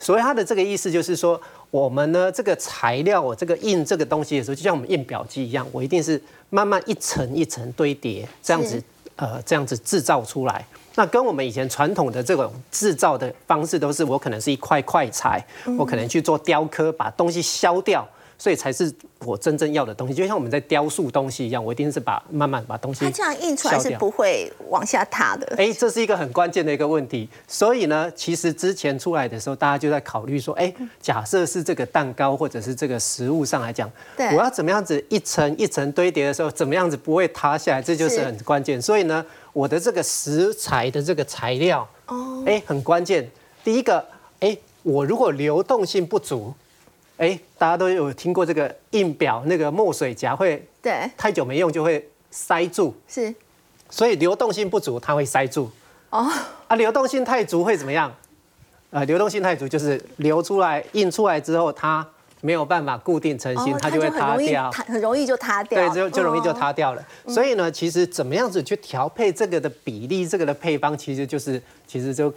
[0.00, 6.20] 所谓它的这个意思就是说，我们呢这个材料，我这个印这个东西的时候，就像我们印表机一样，我一定是
[6.50, 8.82] 慢慢一层一层堆叠，这样子
[9.16, 10.64] 呃，这样子制造出来。
[10.94, 15.44] 那跟我们以前传统的这种制造的方式，都是我可能是一块块材，
[15.78, 18.06] 我可能去做雕刻，把东西削掉。
[18.38, 18.90] 所以才是
[19.24, 23.04] 我真正要的东西，就像我们在雕塑东西一样，我一定是把慢慢把东西。
[23.04, 25.56] 它这样印出来是不会往下塌的。
[25.56, 27.28] 哎，这是一个很关键的一个问题。
[27.48, 38.80] 所以呢，其实之前出来的时候，大家就在考虑说，哎，假设是这个蛋糕或者是这个食物上来讲，我要怎么样子一层一层堆叠的时候，怎么样子不会塌下来，这就是很关键。
[38.80, 43.28] 所以呢，我的这个食材的这个材料，哦，哎，很关键。
[43.64, 44.06] 第一个，
[44.38, 46.54] 哎，我如果流动性不足。
[47.18, 53.34] 哎，大家都有听过这个印表那个墨水夹会对太久没用就会塞住，是，
[53.90, 55.70] 所以流动性不足它会塞住。
[56.10, 56.26] 哦，
[56.68, 58.10] 啊，流动性太足会怎么样？
[58.90, 62.06] 呃，流动性太足就是流出来印出来之后它。
[62.40, 65.92] 没有办法固定成型，它就会塌掉，很容易就塌掉。
[65.92, 67.04] 对，就就容易就塌掉了。
[67.26, 72.32] 所以呢，其实怎么样子去调配这个的比例，这个的配方，其实就是其实就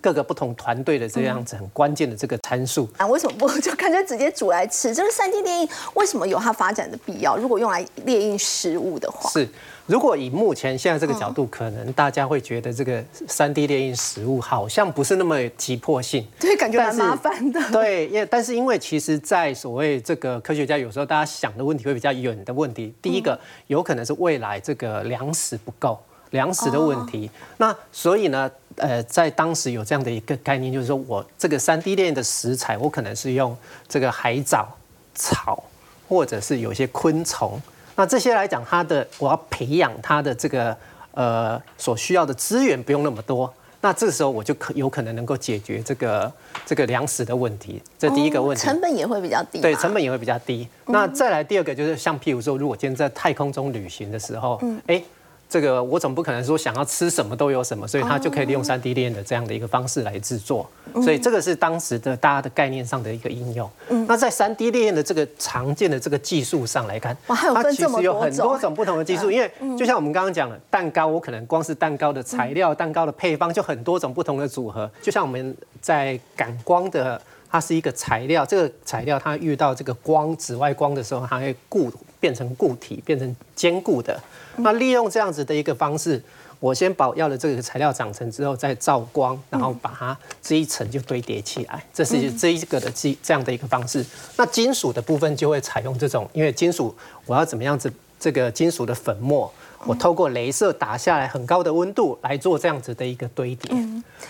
[0.00, 2.88] 各个不同团队的这样子很关键的这个参数。
[2.96, 4.94] 啊，为什么 不就干脆直接煮来吃？
[4.94, 7.36] 这个三 D 列印为什么有它发展的必要？
[7.36, 9.48] 如果用来列印食物的话，是。
[9.86, 17.58] 如果以目前现在这个角度，可能大家会觉得这个三 D 列印食物好像不是那么急迫性，对，感觉蛮麻烦的。
[17.72, 25.98] 对，因但是因为其实，在所谓这个科学家有时候大家想的问题会比较远的问题，第一个有可能是未来这个粮食不够，
[26.32, 27.30] 粮食的问题。
[27.56, 33.56] 那所以呢，呃，在当时有这样的一个概念，就是说我这个三 D 链的食材，我可能是用
[33.88, 34.68] 这个海藻、
[35.14, 35.62] 草，
[36.08, 37.60] 或者是有些昆虫。
[37.96, 40.76] 那这些来讲，它的我要培养它的这个
[41.12, 46.32] 呃所需要的资源不用那么多，那这时候我就可有可能能够解决这个
[46.64, 50.68] 这个粮食的问题，这第一个问题，成本也会比较低，对，成本也会比较低。
[50.86, 55.02] 那再来第二个就是像譬如说，如果今天在太空中旅行的时候，嗯哎。
[55.48, 60.68] 这个我总不可能说想要吃什么都有什么，所以它就可以利用三 D 链的这样的一个方式来制作，
[61.02, 63.70] 所以这个是当时的大家的概念上的一个应用。
[64.06, 77.18] 那在三 D 链的这个常见的这个技术上来看，它其实有很多种不同的技术，因为就像我们刚刚讲的，蛋糕我可能光是蛋糕的材料、蛋糕的配方就很多种不同的组合，就像我们在感光的，
[77.50, 84.20] 它是一个材料，这个材料它遇到这个光、紫外光的时候，它会固变成固体，变成坚固的。
[84.56, 86.22] 那利用这样子的一个方式，
[86.60, 94.04] 我先把要的这个材料长成之后，再照光，然后把它这一层就堆叠起来，这是这一个的这这样的一个方式。
[94.36, 96.94] 那金属的部分就会采用这种，因为金属
[97.26, 99.52] 我要怎么样子，这个金属的粉末，
[99.86, 103.72] 我透过镭射打下来很高的温度来做这样子的一个堆叠。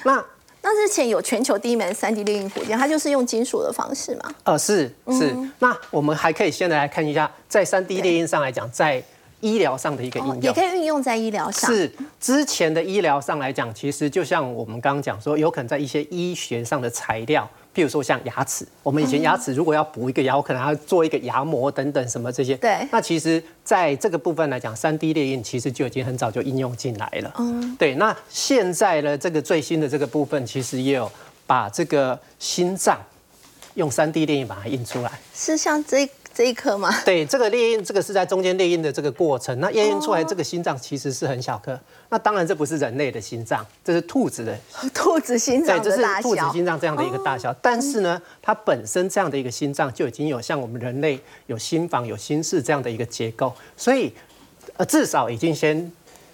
[0.04, 0.22] 那
[0.70, 4.30] 那之前有全球第一枚三 D 猎鹰火箭，它就是用金属的方式嘛？
[4.44, 5.34] 呃，是是。
[5.60, 9.02] 那我们还可以现在来看一下，在三 D 猎鹰上来讲，在
[9.40, 11.70] 医疗上的一个应用，也可以运用在医疗上。
[11.70, 22.56] 是之前的医疗上来讲，其实就像我们刚刚讲说，有可能在一些医学上的材料，譬如说像牙齿，我们以前牙齿如果要补一个牙，我可能要做一个牙模等等什么这些。
[22.56, 22.86] 对。
[22.90, 27.32] 那其实在这个部分来讲，三 D 列印其实就已经很早就应用进来了。
[27.38, 27.76] 嗯。
[27.76, 27.94] 对。
[27.94, 31.10] 那现在呢，这个最新的这个部分，其实也有
[31.46, 33.00] 把这个心脏
[33.74, 35.12] 用三 D 列印把它印出来。
[35.32, 36.08] 是像这。
[36.38, 36.94] 这一颗吗？
[37.04, 39.58] 对，这个裂印，这个是在中间裂印的这个过程。
[39.58, 41.76] 那列印出来这个心脏其实是很小颗。
[42.10, 44.56] 那当然这不是人类的心脏，这是兔子的
[44.94, 47.52] 兔子心脏对，这是兔子心脏这样的一个大小。
[47.54, 54.12] 但是呢，它本身这样的一个心脏就已经有像我们人类有心房、有心室这样的一个结构，所以
[54.76, 55.90] 呃，至少已经先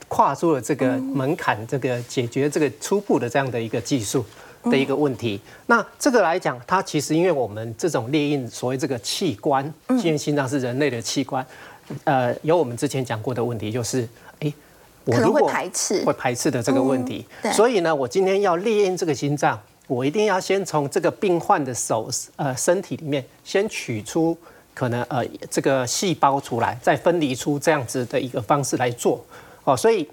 [0.09, 4.23] 跨出了这个门槛，这个解决这个初步的这样的一个技术。
[4.71, 11.47] 的一个问题，那这个来讲，它其实因为我们这种列印，所谓这个器官，因为心脏是人类的器官，
[12.05, 14.09] 呃，有我们之前讲过的问题，就是，
[14.41, 14.53] 哎，
[15.05, 16.05] 我如果排斥。
[16.05, 24.37] 会排斥的这个问题，所以呢，我今天要列印这个心脏，我一定要先从这个病患的手呃身体里面先取出
[24.73, 29.23] 可能呃这个细胞出来，再分离出这样子的一个方式来做，
[29.65, 30.09] 哦，所以。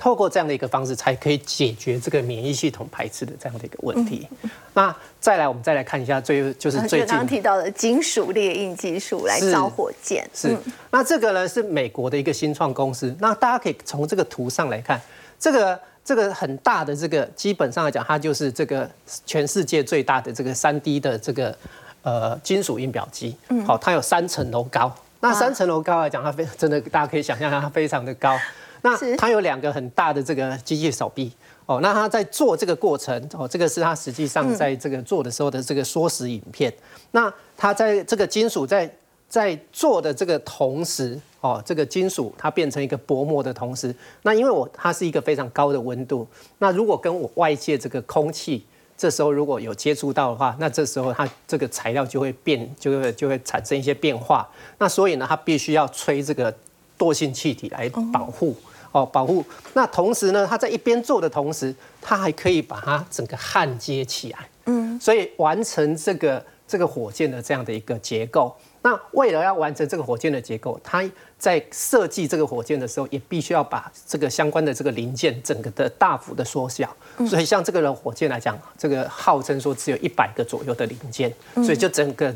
[0.00, 4.26] 透过这样的一个方式，才可以解决这个免疫系统排斥的这样的一个问题。
[4.72, 10.26] 那再来，我们再来看一下最就是最近刚刚提到的金属列印技术来造火箭。
[10.32, 10.56] 是，
[10.90, 13.14] 那这个呢是美国的一个新创公司。
[13.20, 14.98] 那大家可以从这个图上来看，
[15.38, 18.90] 这个这个很大的这个，基本上来讲，它就是这个
[19.26, 21.54] 全世界最大的这个三 D 的这个
[22.00, 23.36] 呃金属印表机。
[23.50, 24.90] 嗯，好，它有三层楼高。
[25.20, 28.38] 那三层楼高来讲，它非真的大家可以想象它非常的高。
[28.82, 31.32] 那它有两个很大的这个机械手臂
[31.66, 36.72] 哦，那它在做这个过程哦，这个是它实际上在这个做的时候的这个缩时影片。
[37.12, 38.92] 那它在这个金属在
[39.28, 46.26] 在做的这个同时哦，这个金属它变成一个薄膜的同时，那因为我它是一个非常高的温度，
[46.58, 48.64] 那如果跟我外界这个空气
[48.96, 54.46] 这时候如果有接触到的话，那这时候它这个材料就会变，就会就会产生一些变化。
[54.78, 56.54] 那所以呢，它必须要吹这个
[56.98, 58.54] 惰性气体来保护。
[58.92, 59.44] 哦，保护。
[59.74, 64.38] 那同时呢，它在一边做的同时，它还可以把它整个焊接起来。
[64.66, 68.54] 嗯，所以完成这个这个火箭的这样的一个结构。
[68.82, 71.04] 那为了要完成这个火箭的结构，它
[71.38, 76.94] 在设计这个火箭的时候，也必须要把这个相关的这个零件整个的大幅的缩小。
[77.28, 82.34] 所以像这个火箭来讲，这个号称说只有一百个左右的零件，所以就整个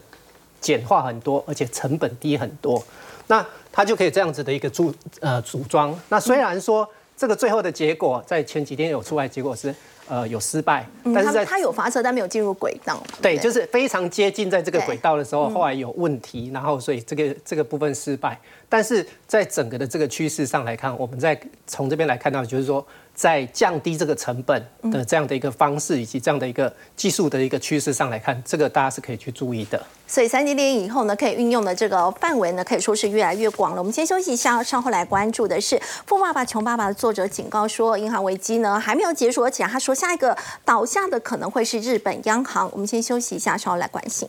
[0.61, 2.83] 简化很多，而且成本低很多。
[3.27, 3.45] 那
[3.75, 5.93] 它就可以这样子的一个组呃组装。
[6.09, 9.75] 那虽然说这个最后的结果在前几天有出来，结果是。
[10.07, 13.03] 呃，有失败，但是在它有发射，但没有进入轨道。
[13.23, 18.39] 对，就是非常接近在这个轨道的时候，后来有问题，然后所以这个这个部分失败。
[18.69, 22.87] 但是在整个的这个趋势上来看，我们在从这边来看到，就是说。
[23.15, 29.81] 在降低这个成本的这样的一个方式，以及这样的一个技术的一个趋势上来看，这个大家是可以去注意的。
[30.07, 33.79] 所以三 D 电影以后呢，可以运用的这个范围呢，可以说是越来越广了。
[33.79, 42.69] 我们先休息一下，稍后来关注的是《富爸爸穷爸爸》的作者警告说，银行危机呢还没有结束，而且他说下一个倒下的可能会是日本央行。
[42.73, 44.29] 我们先休息一下，稍后来关心。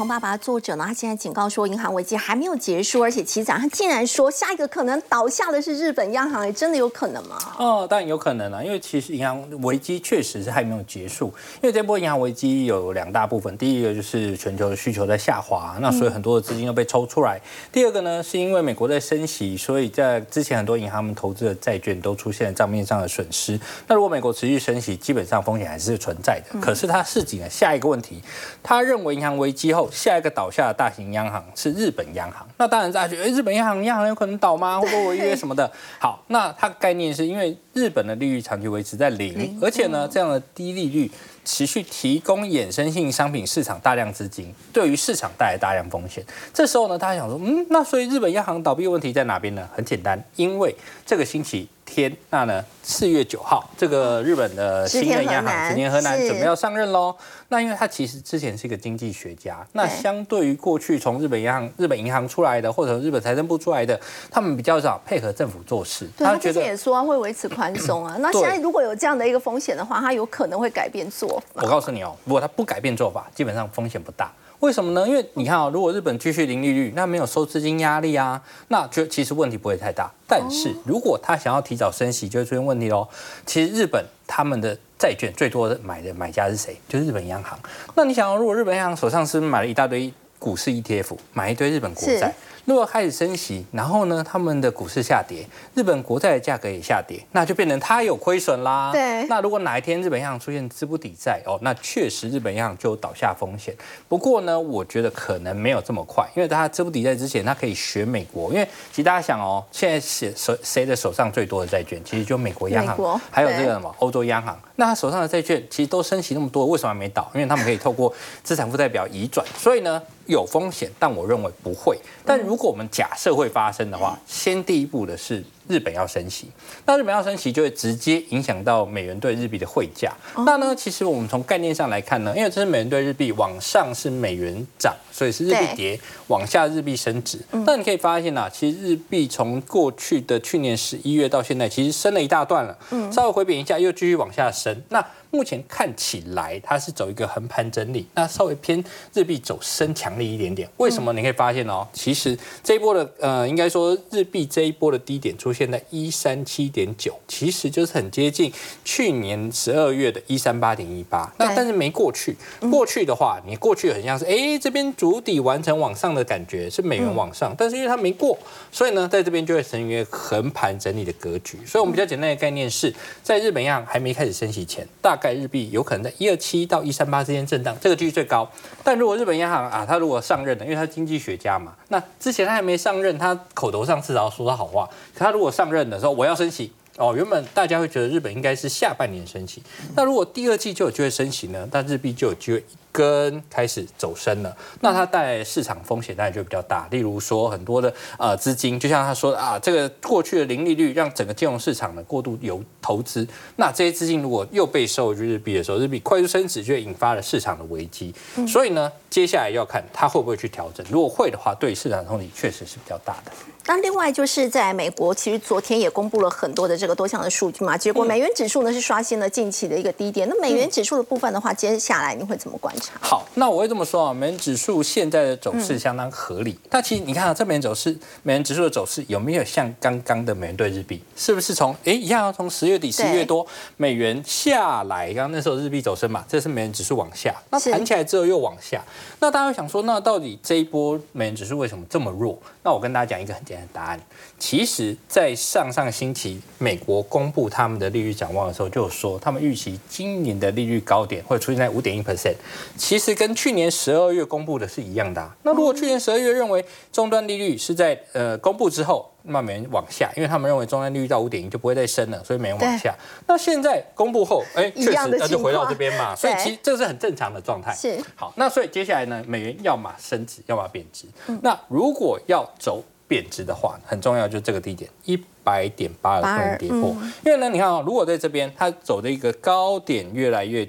[0.00, 7.36] 穷爸爸的作者呢，他现在警告说，银行危机还没有结束，而且其长他竟然说，下一个可能倒下的是日本央行，也真的有可能吗？
[7.58, 11.26] 哦，当然有可能啊，因为其实银行危机确实是还没有结束。
[11.60, 17.36] 因为这波银行危机有两大部分，第一个就是全球的需求在下滑，那所以很多的资金都被抽出来；
[17.70, 23.60] 第二个呢，是因为美国在升息，所以在之前很多银行们投资的债券都出现了账面上的损失。
[23.86, 26.58] 那如果美国持续升息，基本上风险还是存在的。
[26.58, 28.22] 可是他市井的下一个问题，
[28.62, 29.89] 他认为银行危机后。
[29.90, 34.80] 下一个倒下的大型央行是日本央行，那当然大家觉得，哎，日本央行央行有可能倒吗？
[34.80, 35.70] 会不会违约什么的？
[35.98, 41.10] 好，那它概念是因为日本的利率长期维持在零，而且呢，这样的低利率
[41.44, 46.24] 持续提供衍生性商品市场大量资金，对于市场带来大量风险。
[46.52, 49.68] 这时候呢，大家想说，嗯，那所以日本央行倒闭问题在哪边呢？
[49.74, 50.74] 很简单，因为
[51.04, 57.14] 这个星期天，那呢，四月九号，这个日本的新任央行植田河南准备要上任喽。
[57.48, 63.98] 那因为他其实之前是一个经济学家，那相对于过去从日本银行、日本银行出来的，或者日本财政部出来的，
[64.30, 66.08] 他们比较少配合政府做事。
[66.16, 68.16] 他之前也说会维持宽松啊。
[68.20, 71.62] 那现在如果有这样的一个风险的话，他有可能会改变做法。
[71.62, 74.30] 我告诉你哦，如果他不改变做法，基本上风险不大。
[74.60, 75.08] 为什么呢？
[75.08, 80.10] 因为你看啊，如果日本继续零利率，那没有收资金压力啊，那就其实问题不会太大。
[80.26, 83.08] 但是如果他想要提早升息，就会出现问题喽。
[83.46, 86.76] 其实日本他们的债券最多的买的买家是谁？
[86.88, 87.58] 就是日本央行。
[87.94, 92.34] 那你想，如果日本央行手上是买了一大堆股市 ETF，买一堆日本国债。
[92.64, 95.44] 如果开始升息，然后呢，他们的股市下跌，
[95.74, 98.90] 日本国债的价格也下跌，那就变成它有亏损啦。
[98.92, 99.26] 对。
[99.28, 103.74] 那如果哪一天日本央行出现资不抵债哦，那确实日本央行就有倒下风险。
[104.08, 108.52] 不过呢，我觉得可能没有这么快，因为它资不抵债之前，它可以学美国。
[108.52, 114.58] 因为其实大家想哦，现在写手谁的手上最多的债券，其实就美国央行，还有这个什么欧洲央行。
[114.76, 117.30] 那他手上的债券其实都升息那么多，为什么还没倒？
[117.34, 120.00] 因为他们可以透过资产负债表移转，所以呢。
[120.30, 121.98] 有风险，但我认为不会。
[122.24, 125.44] 但如果我们假设会发生的话，先第一步的是。
[125.68, 126.50] 日本要升息，
[126.84, 130.12] 那日本要升息就会直接影响到美元对日币的汇价。
[130.44, 135.98] 那呢，其实我们从概念上来看呢，因为这是美元对日币往上是美元涨，所以是日币跌；
[136.28, 137.38] 往下日币升值。
[137.66, 142.76] 那你可以发现啊，其实日币从过去的去年十一月到现在，其实升了一大段了。
[142.90, 144.76] 嗯，稍微回贬一下，又继续往下升。
[144.88, 148.82] 那目前看起来它是走一个横盘整理，那稍微偏
[149.14, 150.68] 日币走升强力一点点。
[150.78, 151.12] 为什么？
[151.12, 155.60] 你可以发现哦，其实这一波的呃，应该说日币这一波的低点出现。
[155.60, 158.50] 现在一三七点九，其实就是很接近
[158.82, 161.30] 去年十二月的一三八点一八。
[161.36, 162.34] 那但是没过去，
[162.70, 168.38] 过去的话，你过去很像是哎这边主底完成往上的感觉，是美元往上，但是因为它没过，
[168.70, 171.58] 所以呢，在这边就会成为横盘整理的格局。
[171.64, 178.46] 所以，我们比较简单的概念是在日本央行还没开始升息前，大概日币有可能在一二七到一三八之间震荡，这个几率最高。
[178.84, 187.14] 但如果日本央行啊，他如果上任了，因为他经济学家嘛，那之前他还没上任，他口头上至少说他好话，可他如果上任的时候，我要升息哦。
[187.16, 189.62] 原本大家会觉得日本应该是下半年升息，
[189.94, 191.68] 那如果第二季就有机会升息呢？
[191.72, 192.64] 那日币就有机会。
[192.92, 196.86] 跟开始走升了，那它带来市场风险当然就比较大。
[196.90, 203.26] 例如说，很多的呃资金，就像他说啊，这个过去的零利率让整个金融市场呢过度有投资，
[203.56, 208.14] 那这些资金如果又被收入日币的时候，日币快速升值，就引发了市场的危机。
[208.48, 210.84] 所以呢，接下来要看它会不会去调整。
[210.90, 213.32] 如果会的话，对市场冲击确实是比较大的。
[213.66, 220.28] 那另外就是在美国，其实昨天也公布了很多的这个多项的数据嘛，结果美元指数呢是刷新了近期的一个低点。
[220.28, 226.58] 那美元指数的部分的话，接下来你会怎么关好，那我会这么说啊，美元指数现在的走势相当合理。
[226.68, 231.02] 但其实你看啊，这美元走势，美元指数的走势有没有像刚刚的美元对日币？
[231.16, 238.82] 是不是从哎一样从十月底十一月多美元下来，刚刚那时候日币走升嘛，这是美元指数往下，那弹起来之后又往下。
[239.20, 242.38] 那大家会想说，那到底这一波美元指数为什么这么弱？
[242.62, 244.00] 那我跟大家讲一个很简单的答案。
[244.38, 252.34] 其实，在上上星期美国公布他们的利率展望的时候，就有说他们预期今年的利率高点会出现在五点一 percent。
[252.76, 255.30] 其实跟去年十二月公布的是一样的。
[255.42, 262.94] 那如果去年十二月认为终端利率是在呃公布之后，那美元往下，因为他们认为终端利率到五点一就不会再升了，所以美元往下。
[263.26, 266.16] 那现在公布后，哎，确实那就回到这边嘛。
[266.16, 267.74] 所以其实这是很正常的状态。
[267.74, 268.02] 是。
[268.14, 271.06] 好，那所以接下来呢，美元要么升值，要么贬值。
[271.42, 276.96] 那如果要走贬值的话，很重要就是这个低点一百点八二不能跌破。
[277.24, 280.66] 因为呢，你看啊，如果在这边它走的一个高点越来越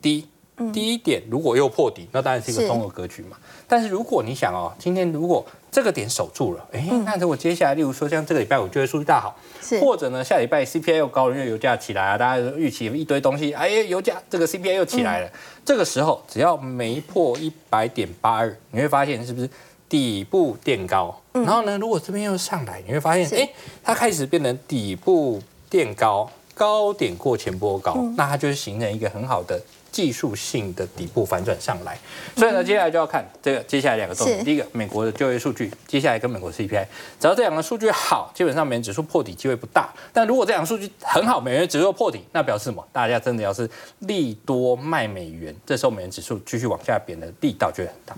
[0.00, 0.26] 低。
[0.70, 3.36] 低点如果又破底，那当然是一个综合格局嘛。
[3.66, 9.34] 但是如果你想哦，今天如果这个点守住了，哎，那如果接下来，例如说像这个礼拜五就业数据大好，
[9.80, 15.30] 或者呢下礼拜 CPI 又高，因为油价起来啊，大家预期一堆东西，哎，油价这个 CPI 又起来了，
[15.64, 19.48] 这个时候只要没破一百点八二，你会发现是不是
[19.88, 21.18] 底部垫高？
[21.32, 23.48] 然后呢，如果这边又上来，你会发现，哎，
[23.82, 25.40] 它开始变成底部
[25.70, 29.58] 垫高，高点过前波高，那它就是形成一个很好的。
[29.92, 31.96] 技术性的底部反转上来，
[32.34, 34.42] 所以呢，接下来就要看这个接下来两个重点。
[34.42, 36.86] 第一个，美国的就业数据，接下来跟美国 CPI，
[37.20, 39.92] 只要这两个数据好，基本上美元指数破底机会不大。
[40.12, 42.82] 但如果这两个数据很好，美元指数破底，那表示什么？
[42.90, 43.68] 大家真的要是
[43.98, 48.16] 利多卖美元，这时候美元指数继续往下贬的力道就会很大。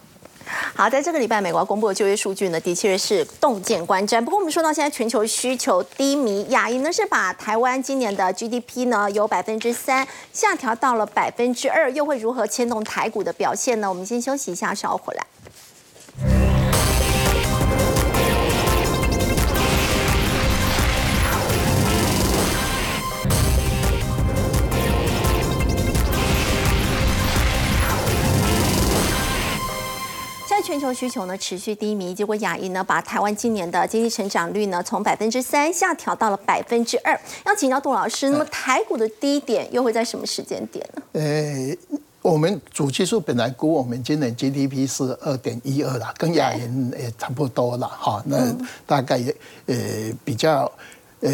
[0.74, 4.20] 好，在这个礼拜，美国公布的就业数据呢，的确是洞见观瞻。
[4.22, 13.88] 不过，我们说到现在全球需求低迷，亚银呢是把台湾今年的 GDP 呢由百分之三下调到了百分之二，又会如何牵动台股的表现呢？
[13.88, 15.24] 我们先休息一下，稍后回来。
[30.84, 37.18] 球需求呢持续低迷，结果亚银呢把台湾今年的经济成长率呢从百分之三下调到了百分之二。
[37.46, 41.02] 要请教杜老师，那么台股的低点又会在什么时间点呢？
[41.12, 48.22] 呃，我们主技术本来估我们今年 GDP 是二点一二啦，跟亚银也差不多了哈。
[48.26, 48.54] 那
[48.86, 49.34] 大概也
[49.66, 49.74] 呃
[50.24, 50.70] 比较
[51.20, 51.30] 呃。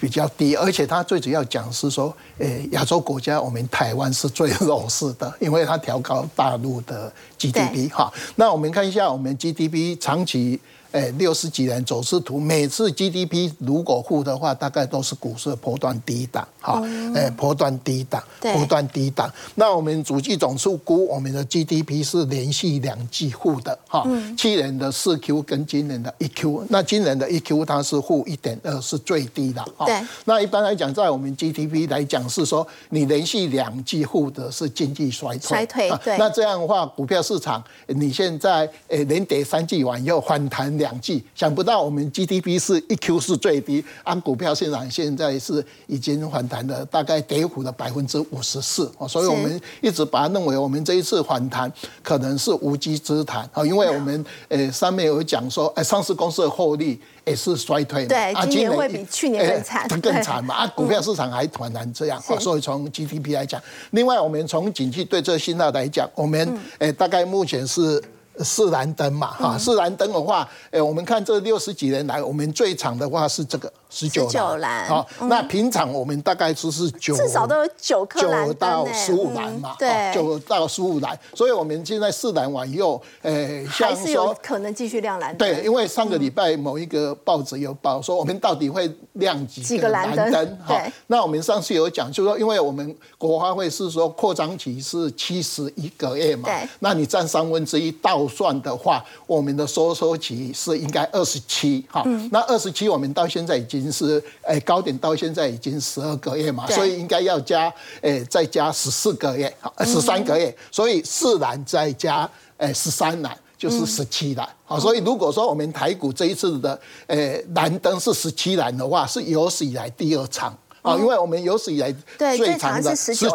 [0.00, 8.12] 比较低，而且它最主要讲是说，诶，亚洲国家我们台湾是最弱势的，因为它调高大陆的 GDP 哈。
[8.36, 10.58] 那我们看一下我们 GDP 长期。
[10.92, 16.82] 哎，六十几年走势图，每次 GDP 如果负的话，大概都是股市波段低档，哈，
[17.14, 19.32] 哎，波段低档，波段低档。
[19.54, 24.04] 那我们主计总数估，我们的 GDP 是连续两季负的，哈，
[24.36, 29.86] 去年的四 Q 跟今年的一 Q，那今年的一 Q 它是负一点二，是最低的，哈。
[30.24, 36.18] 那一般来讲，在我们 GDP 来讲是说，你连续两季负的是经济衰退，衰退，对。
[36.18, 40.79] 那这样的话，股票市场你现在哎连跌三季完又反弹。
[40.80, 51.70] 两季想不到，我们 GDP 是一 Q 是最低，按股票市场现在是已经反弹了，大概跌幅的百分之五十四哦，所以我们一直把它认为我们这一次反弹
[52.02, 63.60] 可能是无稽之谈啊，因为我们呃上面有讲说，哎，上市公司的获利也是衰退，对，今年会比去年更惨，更惨嘛啊，股票市场还反弹这样，所以从 GDP 来讲，
[63.90, 68.02] 另外我们从景气对这信号来讲，我们呃大概目前是。
[68.44, 73.72] 四蓝灯嘛，哈，是蓝灯的话，哎，我们看这六十几年来，我们最长的话是这个。
[73.90, 85.38] 十九栏，好，那平常我们大概就是九，至少都有九颗九到十五栏嘛，对，九到十五栏，所以我们现在四栏完以后，呃，还是有可能继续亮蓝灯。
[85.38, 90.58] 对，因为上个礼拜某一个报纸有报说，我们到底会亮几个蓝灯？
[90.64, 103.79] 哈，那我们上次有讲，就说因为我们国花会是说扩张期是七十一个月嘛，对，那你占三分之一倒算的话，我们的收缩期是应该二十七，哈，那二十七我们到现在已经。
[103.80, 107.72] 已经是诶高点到现在已经十二个月嘛，所以应该要加
[108.02, 114.48] 诶再加十四个月，十三个月，所以四栏再加诶十三栏就是十七栏。
[114.64, 120.56] 好，所以如果说我们台股这一次的诶蓝灯是十七栏的话，是有史以来第二长。
[120.82, 123.28] 啊，因为我们有史以来最长的十九，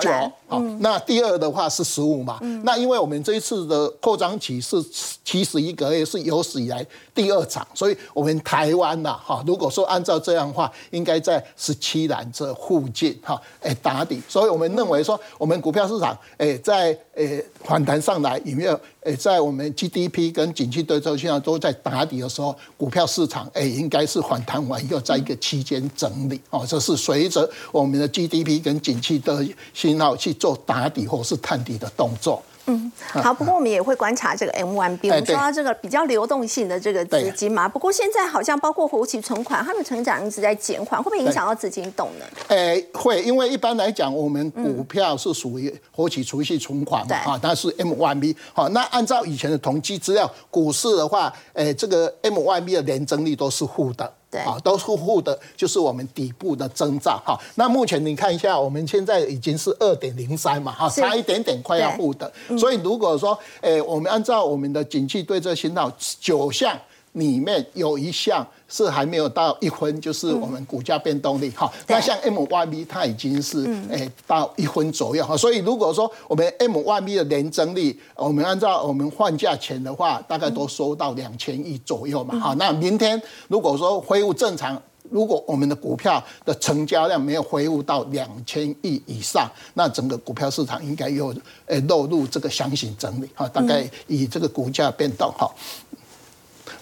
[0.48, 4.78] 好，那第二的话是十五嘛，那因为我们这一次的扩张期是
[5.24, 18.80] 七十一个月，是有史以来第二长，所以我们台湾呐，哈，如果说按照这样的话，应该在十七栏这附近，哈，哎打底，所以我们认为说，我们股票市场，哎，在哎反弹上来，有没有？
[19.06, 32.42] 哎，在我们 GDP 跟景气对周期上都在打底的时候，股票市场诶应该是反弹完又在一个期间整理，哦，这是随着我们的 GDP 跟景气的信号去做打底或是探底的动作。
[32.68, 33.34] 嗯，好。
[33.34, 37.68] 不过我们也会观察这个 M1B，我们说到这个比较流动性的这个资金嘛。
[37.68, 42.58] 不过现在好像包括活期存款，它的成长一直在减缓，会不会影响到资金动能？
[42.58, 48.36] 诶，会，因为一般来讲，我们股票是属于活期储蓄存款嘛，哈，它是 M1B。
[48.54, 54.12] 好，那按照以前的统计资料，股市的话，诶，这个 M1B 的年增率都是负的。
[54.32, 57.40] 啊，都是负的，就是我们底部的增长哈。
[57.56, 62.32] 那目前你看一下，我们现在已经是二点零三嘛，哈，差一点点快要负的。
[62.58, 66.78] 所以如果说，诶，我们按照我们的景气对这信号九项。
[67.16, 71.72] 里面有一项是还没有到一分，就是我们股价变动力哈。
[71.88, 75.38] 那像 M Y B 它已经是诶到一分左右哈。
[75.38, 82.40] 所以如果说我们 M Y B 的年增率，我们按照我们换价钱的话，大概都收到两千亿左右嘛。
[82.40, 91.32] 哈，那明天如果说恢复正常，如果我们的股票的成交量没有恢复到两千亿以上，那整个股票市场应该又
[91.68, 93.48] 诶落入这个箱型整理哈。
[93.48, 95.48] 大概以这个股价变动哈。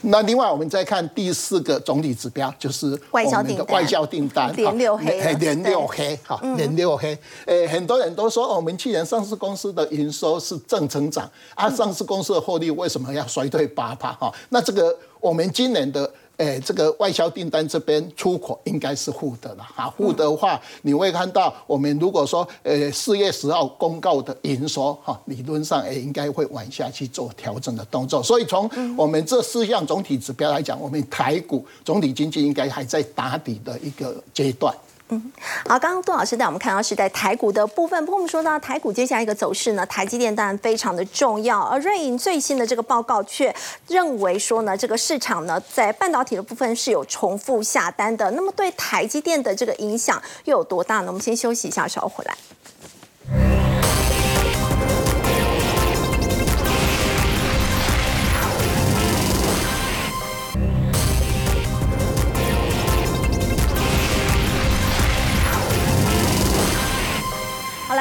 [0.03, 7.17] 那另外，我们再看第四个总体指标，就是我们的外交订单，连六黑，连六黑，哈，连六黑。
[7.45, 14.11] 诶，很多人都说，我们去年上市公司的营收是正成长，啊，上市公司的获利为什么要衰退八趴？
[14.13, 16.11] 哈，那这个我们今年的。
[16.37, 19.93] 哎，这个外销订单这边出口应该是负的了哈。
[19.95, 28.21] 负的话，你会看到我们如果说呃四月十号公告的营收哈，理论上也应该会往下去做调整的动作。
[28.23, 34.75] 所以从我们这四项总体指标来讲，我们台股总体经济应该还在打底的一个阶段。
[35.09, 35.31] 嗯，
[35.67, 43.53] 好，刚刚杜老师带我们看到是在台股的部分，不过我们说到台股接下来一个走势呢，台积电当然非常的重要，而瑞银最新的这个报告却
[43.87, 51.07] 认为说呢，这个市场呢在半导体的部分是有重复下单的，那么对台积电的这个影响又有多大呢？
[51.07, 52.35] 我们先休息一下，稍后回来。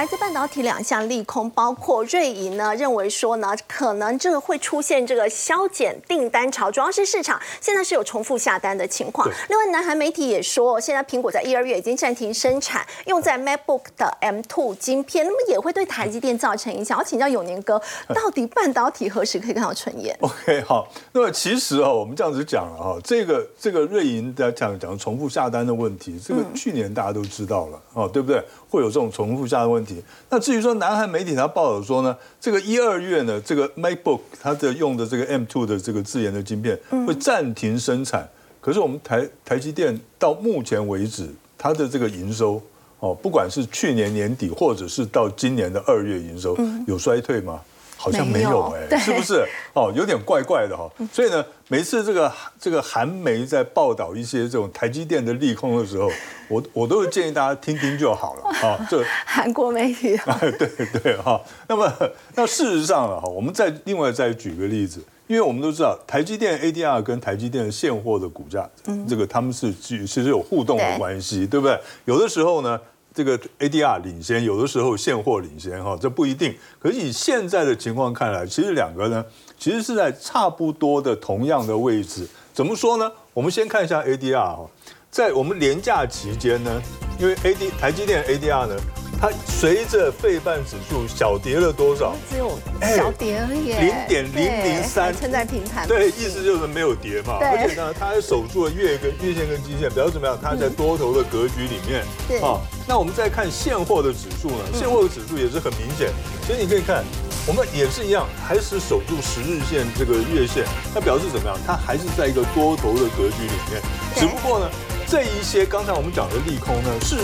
[0.03, 9.31] 来自半导体两项利空，包括瑞银呢认为说呢，可能这个会出现这个削减订单潮，主要是市场现在是有重复下单的情况。
[9.49, 16.99] 另外，南韩媒体也说，现在苹果在一二月已经暂停生产用在 MacBook 的 M2 晶片，那么也会对台积电造成影响。
[16.99, 28.43] 我请教永年哥，到底半导体何时可以看到春燕？OK， 好，那么其实哦，我们这样子讲了哈，这个这个瑞银的讲讲重复下单的问题，这个去年大家都知道了哦，对不对？
[28.69, 29.92] 会有这种重复下的问题。
[30.31, 38.29] 那至于说南韩媒体他报道说呢，这个一二月呢，这个 MacBook 它的用的这个 M2 的这个自研的晶片会暂停生产。
[38.61, 41.29] 可是我们台台积电到目前为止，
[41.59, 42.63] 它的这个营收
[43.01, 47.61] 哦，不管是去年年底或者是到今年的二月营收，有衰退吗？
[48.03, 49.47] 好像没有哎，是不是？
[49.75, 50.91] 哦，有点怪怪的哈。
[51.13, 56.11] 所以呢，每次这个这个韩媒在报道一些这种台积电的利空的时候，
[56.49, 58.85] 我我都是建议大家听听就好了啊。
[58.91, 60.19] 这韩国媒体。
[60.59, 61.41] 对对哈。
[61.69, 61.93] 那么
[62.35, 68.69] 那事实上了哈，我们再另外再举个例子，因为我们都知道台积电 ADR 跟台积电的现货的股价，
[69.09, 71.79] 这个他们是其实有互动的关系，对不对？
[72.07, 72.81] 有的时候呢。
[73.15, 76.55] 这个 ADR 领先，有的时候现货领先，哈，这不一定。
[76.79, 79.25] 可是以现在的情况看来，其实两个呢，
[79.59, 82.27] 其实是在差不多的同样的位置。
[82.53, 83.13] 怎么说呢？
[83.35, 84.67] 我们先看一下 ADR 哈，
[85.11, 86.83] 在我们廉价期间呢，
[87.19, 88.77] 因为 AD 台积电 ADR 呢。
[89.23, 92.13] 它随着费半指数小跌了多少？
[92.29, 95.87] 只有小跌而已，零点零零三，撑在平盘。
[95.87, 97.39] 对，意思就是没有跌嘛。
[97.41, 100.37] 而且呢，它还守住了月跟月线跟基线，表示怎么样？
[100.43, 102.03] 它在多头的格局里面。
[102.27, 102.41] 对。
[102.41, 102.59] 啊，
[102.89, 104.65] 那我们再看现货的指数呢？
[104.75, 106.11] 现货的指数也是很明显。
[106.45, 107.05] 其实你可以看，
[107.47, 111.57] 我们也是一样，还是守住十日线这个月线，它表示怎么样？
[111.65, 113.81] 它还是在一个多头的格局里面。
[114.17, 114.69] 只不过呢，
[115.07, 117.21] 这一些刚才我们讲的利空呢，是。